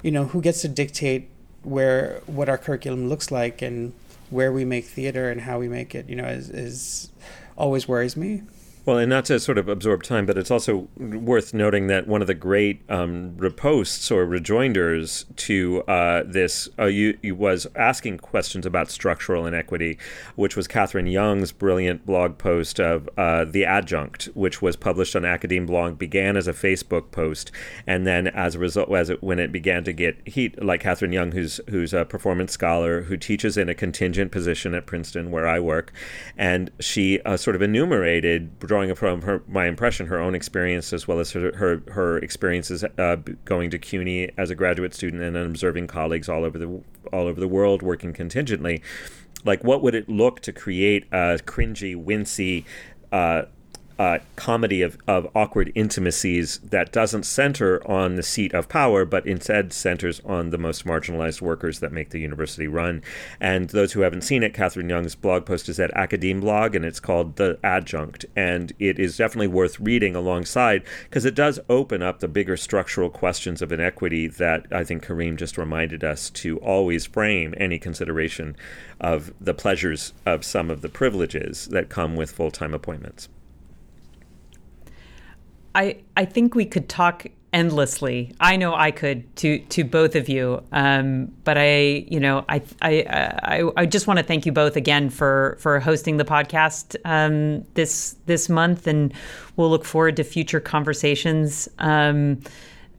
[0.02, 1.28] you know, who gets to dictate
[1.62, 3.92] where what our curriculum looks like and
[4.30, 7.10] where we make theater and how we make it, you know, is, is
[7.56, 8.42] always worries me.
[8.88, 12.22] Well, and not to sort of absorb time, but it's also worth noting that one
[12.22, 18.16] of the great um, reposts or rejoinders to uh, this uh, you, you, was asking
[18.16, 19.98] questions about structural inequity,
[20.36, 25.22] which was Catherine Young's brilliant blog post of uh, The Adjunct, which was published on
[25.22, 27.52] Academe Blog, began as a Facebook post,
[27.86, 31.12] and then as a result, as it, when it began to get heat, like Catherine
[31.12, 35.46] Young, who's who's a performance scholar who teaches in a contingent position at Princeton, where
[35.46, 35.92] I work,
[36.38, 41.08] and she uh, sort of enumerated drawing from her my impression, her own experience as
[41.08, 45.36] well as her her, her experiences uh, going to CUNY as a graduate student and
[45.36, 46.80] observing colleagues all over the
[47.12, 48.82] all over the world working contingently.
[49.44, 52.64] Like, what would it look to create a cringy, wincy,
[53.12, 53.42] uh,
[53.98, 59.26] uh, comedy of, of awkward intimacies that doesn't center on the seat of power, but
[59.26, 63.02] instead centers on the most marginalized workers that make the university run.
[63.40, 66.84] And those who haven't seen it, Catherine Young's blog post is at Academe Blog, and
[66.84, 68.24] it's called The Adjunct.
[68.36, 73.10] And it is definitely worth reading alongside because it does open up the bigger structural
[73.10, 78.56] questions of inequity that I think Kareem just reminded us to always frame any consideration
[79.00, 83.28] of the pleasures of some of the privileges that come with full time appointments.
[85.74, 88.34] I I think we could talk endlessly.
[88.40, 90.62] I know I could to to both of you.
[90.72, 94.76] Um, but I, you know, I I I, I just want to thank you both
[94.76, 99.12] again for for hosting the podcast um, this this month, and
[99.56, 101.68] we'll look forward to future conversations.
[101.78, 102.40] Um,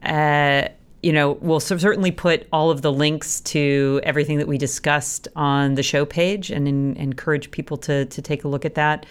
[0.02, 0.68] uh,
[1.02, 5.74] you know, we'll certainly put all of the links to everything that we discussed on
[5.74, 9.06] the show page, and in, encourage people to to take a look at that.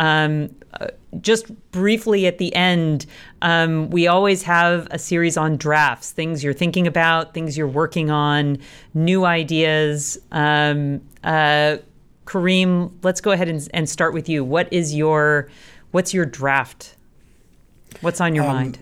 [0.00, 0.86] Um, uh,
[1.20, 3.04] just briefly at the end,
[3.42, 8.10] um, we always have a series on drafts, things you're thinking about, things you're working
[8.10, 8.58] on,
[8.94, 10.18] new ideas.
[10.32, 11.76] Um, uh,
[12.24, 14.42] Kareem, let's go ahead and, and, start with you.
[14.42, 15.50] What is your
[15.90, 16.96] what's your draft?
[18.00, 18.78] What's on your um, mind?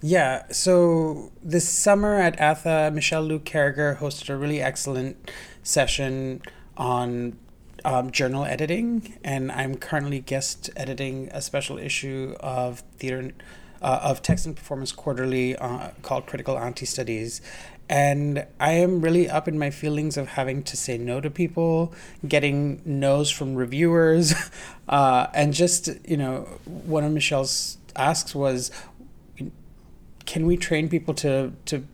[0.00, 5.30] Yeah, so this summer at ATHE, Michelle Liu Carriger hosted a really excellent
[5.62, 6.40] session
[6.76, 7.36] on
[7.84, 13.32] um, journal editing, and I'm currently guest editing a special issue of theater
[13.80, 17.40] uh, of Text and Performance Quarterly uh, called Critical Auntie Studies.
[17.88, 21.92] And I am really up in my feelings of having to say no to people,
[22.26, 24.34] getting no's from reviewers,
[24.88, 28.70] uh, and just you know, one of Michelle's asks was,
[30.24, 31.86] can we train people to to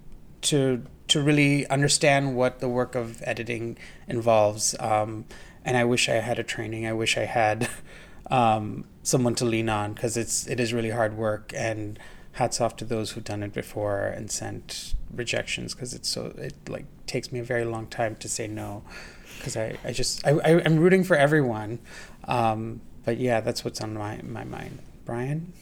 [0.42, 3.76] to to really understand what the work of editing
[4.06, 4.76] involves?
[4.78, 5.24] Um,
[5.64, 6.86] and I wish I had a training.
[6.86, 7.68] I wish I had
[8.30, 11.52] um, someone to lean on because it's it is really hard work.
[11.54, 11.98] And
[12.38, 16.54] hats off to those who've done it before and sent rejections because it's so it
[16.68, 18.84] like takes me a very long time to say no
[19.36, 21.80] because I, I just I, I am rooting for everyone.
[22.24, 24.78] Um, but yeah, that's what's on my my mind.
[25.04, 25.52] Brian.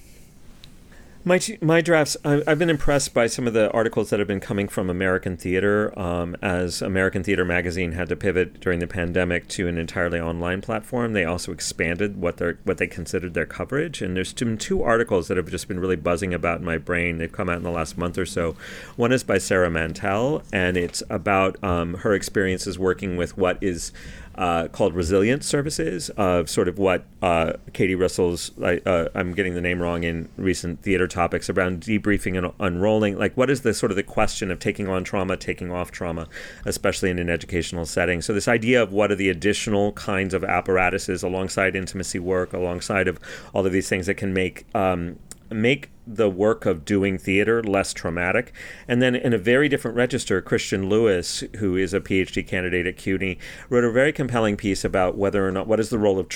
[1.28, 2.16] My my drafts.
[2.24, 5.92] I've been impressed by some of the articles that have been coming from American theater,
[5.98, 10.60] um, as American Theater Magazine had to pivot during the pandemic to an entirely online
[10.60, 11.14] platform.
[11.14, 15.36] They also expanded what what they considered their coverage, and there's been two articles that
[15.36, 17.18] have just been really buzzing about in my brain.
[17.18, 18.54] They've come out in the last month or so.
[18.94, 23.90] One is by Sarah Mantell, and it's about um, her experiences working with what is
[24.36, 29.60] uh, called Resilience Services of sort of what uh, Katie Russell's, uh, I'm getting the
[29.60, 33.18] name wrong in recent theater topics around debriefing and unrolling.
[33.18, 36.28] Like, what is the sort of the question of taking on trauma, taking off trauma,
[36.64, 38.20] especially in an educational setting?
[38.20, 43.08] So, this idea of what are the additional kinds of apparatuses alongside intimacy work, alongside
[43.08, 43.18] of
[43.54, 45.18] all of these things that can make um,
[45.50, 48.52] make the work of doing theater less traumatic.
[48.86, 52.96] And then, in a very different register, Christian Lewis, who is a PhD candidate at
[52.96, 53.38] CUNY,
[53.68, 56.28] wrote a very compelling piece about whether or not what is the role of,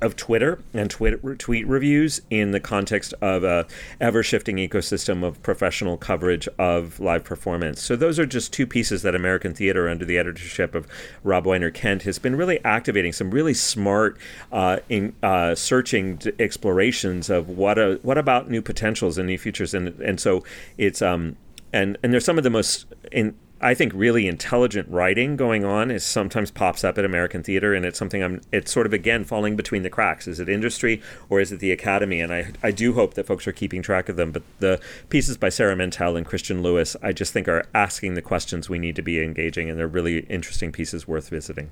[0.00, 3.66] of Twitter and twit- tweet reviews in the context of a
[4.00, 7.82] ever shifting ecosystem of professional coverage of live performance.
[7.82, 10.86] So, those are just two pieces that American Theater, under the editorship of
[11.22, 14.16] Rob Weinert-Kendt, has been really activating some really smart,
[14.50, 19.74] uh, in, uh, searching explorations of what a, what about new potentials and new futures,
[19.74, 20.44] and and so
[20.76, 21.36] it's um
[21.72, 25.90] and and there's some of the most in I think really intelligent writing going on
[25.90, 28.40] is sometimes pops up at American theater, and it's something I'm.
[28.52, 30.28] It's sort of again falling between the cracks.
[30.28, 32.20] Is it industry or is it the academy?
[32.20, 34.30] And I I do hope that folks are keeping track of them.
[34.30, 38.22] But the pieces by Sarah Mantell and Christian Lewis, I just think are asking the
[38.22, 41.70] questions we need to be engaging, and they're really interesting pieces worth visiting.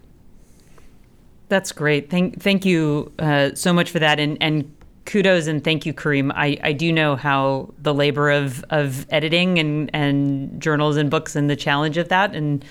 [1.48, 2.10] That's great.
[2.10, 4.76] Thank thank you uh, so much for that, and and
[5.07, 6.33] kudos and thank you, Kareem.
[6.35, 11.37] I, I do know how the labor of, of editing and, and journals and books
[11.37, 12.35] and the challenge of that.
[12.35, 12.65] And,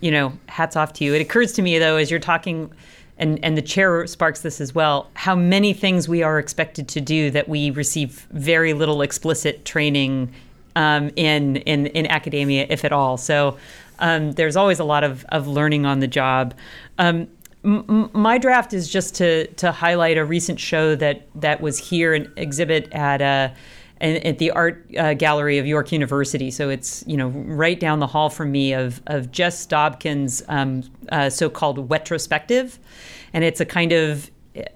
[0.00, 1.14] you know, hats off to you.
[1.14, 2.70] It occurs to me, though, as you're talking,
[3.18, 7.00] and, and the chair sparks this as well, how many things we are expected to
[7.00, 10.32] do that we receive very little explicit training
[10.74, 13.16] um, in, in, in academia, if at all.
[13.16, 13.56] So
[13.98, 16.52] um, there's always a lot of, of learning on the job.
[16.98, 17.28] Um,
[17.66, 22.32] my draft is just to to highlight a recent show that that was here an
[22.36, 23.48] exhibit at uh,
[24.00, 26.50] at the art uh, gallery of York University.
[26.50, 30.84] So it's you know right down the hall from me of of Jess Dobkin's um,
[31.10, 32.78] uh, so-called retrospective,
[33.32, 34.30] and it's a kind of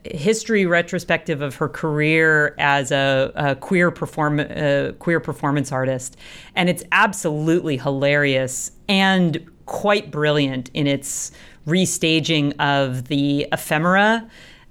[0.04, 6.16] history retrospective of her career as a, a queer perform uh, queer performance artist,
[6.56, 11.30] and it's absolutely hilarious and quite brilliant in its
[11.66, 14.28] restaging of the ephemera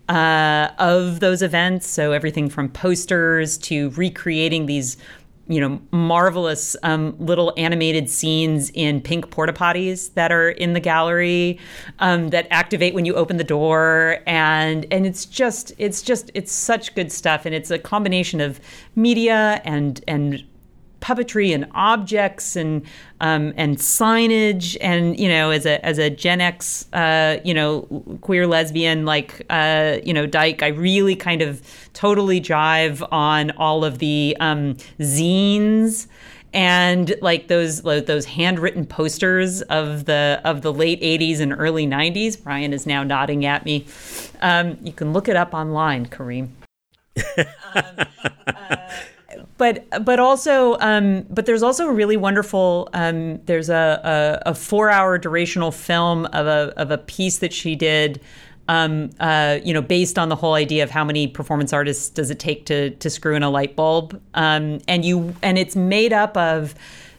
[0.10, 1.88] uh, of those events.
[1.88, 4.98] So everything from posters to recreating these,
[5.48, 10.80] you know, marvelous um, little animated scenes in pink porta potties that are in the
[10.80, 11.60] gallery
[12.00, 16.52] um, that activate when you open the door, and and it's just it's just it's
[16.52, 18.60] such good stuff, and it's a combination of
[18.96, 20.44] media and and
[21.00, 22.86] puppetry and objects and
[23.22, 27.82] um, and signage and you know as a as a Gen X uh, you know
[28.22, 31.62] queer lesbian like uh, you know Dyke I really kind of
[31.94, 36.08] totally jive on all of the um, zines
[36.54, 42.42] and like those those handwritten posters of the of the late 80s and early 90s
[42.42, 43.86] Brian is now nodding at me.
[44.42, 46.50] Um, you can look it up online Kareem.
[47.76, 48.08] Um,
[48.48, 48.90] uh,
[49.60, 54.56] but but also um, but there's also a really wonderful um, there's a, a, a
[54.56, 58.20] four hour durational film of a of a piece that she did
[58.68, 62.32] um, uh, you know based on the whole idea of how many performance artists does
[62.32, 66.14] it take to to screw in a light bulb um, and you and it's made
[66.14, 66.74] up of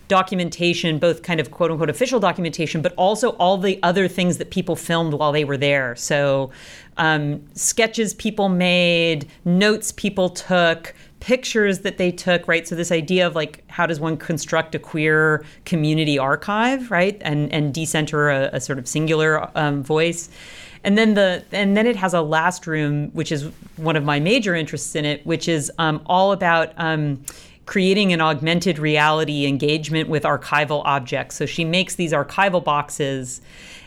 [0.08, 4.50] documentation, both kind of quote unquote official documentation, but also all the other things that
[4.50, 5.94] people filmed while they were there.
[5.94, 6.50] So,
[6.96, 12.66] um, sketches people made, notes people took, pictures that they took, right?
[12.66, 17.18] So this idea of like how does one construct a queer community archive, right?
[17.20, 20.28] And and decenter a, a sort of singular um, voice.
[20.82, 24.18] And then the and then it has a last room, which is one of my
[24.18, 27.22] major interests in it, which is um, all about um,
[27.66, 31.36] creating an augmented reality engagement with archival objects.
[31.36, 33.40] So she makes these archival boxes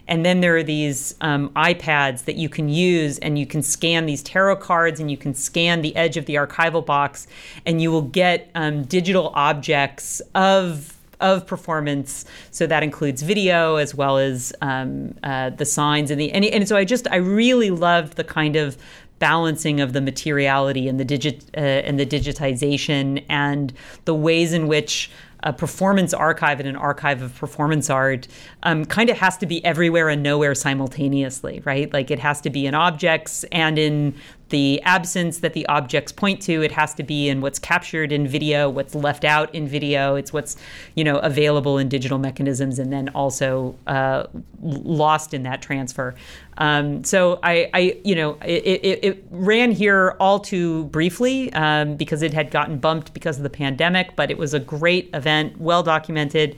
[0.07, 4.05] and then there are these um, iPads that you can use, and you can scan
[4.05, 7.27] these tarot cards, and you can scan the edge of the archival box,
[7.65, 10.89] and you will get um, digital objects of
[11.19, 12.25] of performance.
[12.51, 16.67] So that includes video as well as um, uh, the signs and the and, and
[16.67, 18.77] so I just I really loved the kind of
[19.19, 23.71] balancing of the materiality and the digit uh, and the digitization and
[24.03, 25.09] the ways in which
[25.43, 28.27] a performance archive and an archive of performance art
[28.63, 31.91] um, kind of has to be everywhere and nowhere simultaneously, right?
[31.93, 34.15] Like it has to be in objects and in
[34.53, 36.61] the absence that the objects point to.
[36.61, 40.13] It has to be in what's captured in video, what's left out in video.
[40.13, 40.57] It's what's
[40.93, 44.27] you know available in digital mechanisms, and then also uh,
[44.61, 46.13] lost in that transfer.
[46.59, 51.95] Um, so I, I, you know, it, it, it, ran here all too briefly um,
[51.95, 55.59] because it had gotten bumped because of the pandemic, but it was a great event,
[55.59, 56.55] well documented.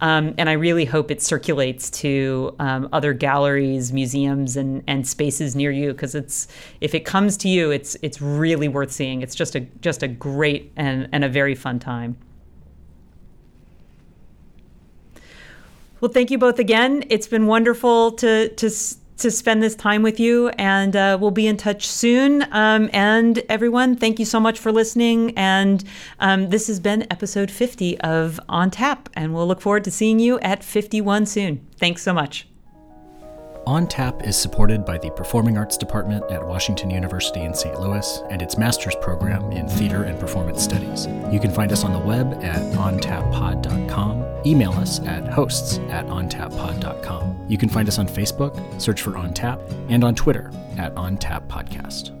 [0.00, 5.56] Um, and I really hope it circulates to um, other galleries, museums, and, and spaces
[5.56, 6.48] near you because it's
[6.82, 9.22] if it comes to you, it's it's really worth seeing.
[9.22, 12.18] It's just a just a great and, and a very fun time.
[16.00, 17.04] Well, thank you both again.
[17.08, 18.70] It's been wonderful to to
[19.18, 22.46] to spend this time with you, and uh, we'll be in touch soon.
[22.52, 25.32] Um, and everyone, thank you so much for listening.
[25.36, 25.82] And
[26.20, 30.18] um, this has been episode 50 of On Tap, and we'll look forward to seeing
[30.18, 31.66] you at 51 soon.
[31.78, 32.46] Thanks so much.
[33.66, 37.80] On Tap is supported by the Performing Arts Department at Washington University in St.
[37.80, 41.08] Louis and its master's program in theater and performance studies.
[41.32, 47.46] You can find us on the web at ontappod.com, email us at hosts at ontappod.com.
[47.48, 51.16] You can find us on Facebook, search for On Tap, and on Twitter at On
[51.16, 52.16] Tap Podcast.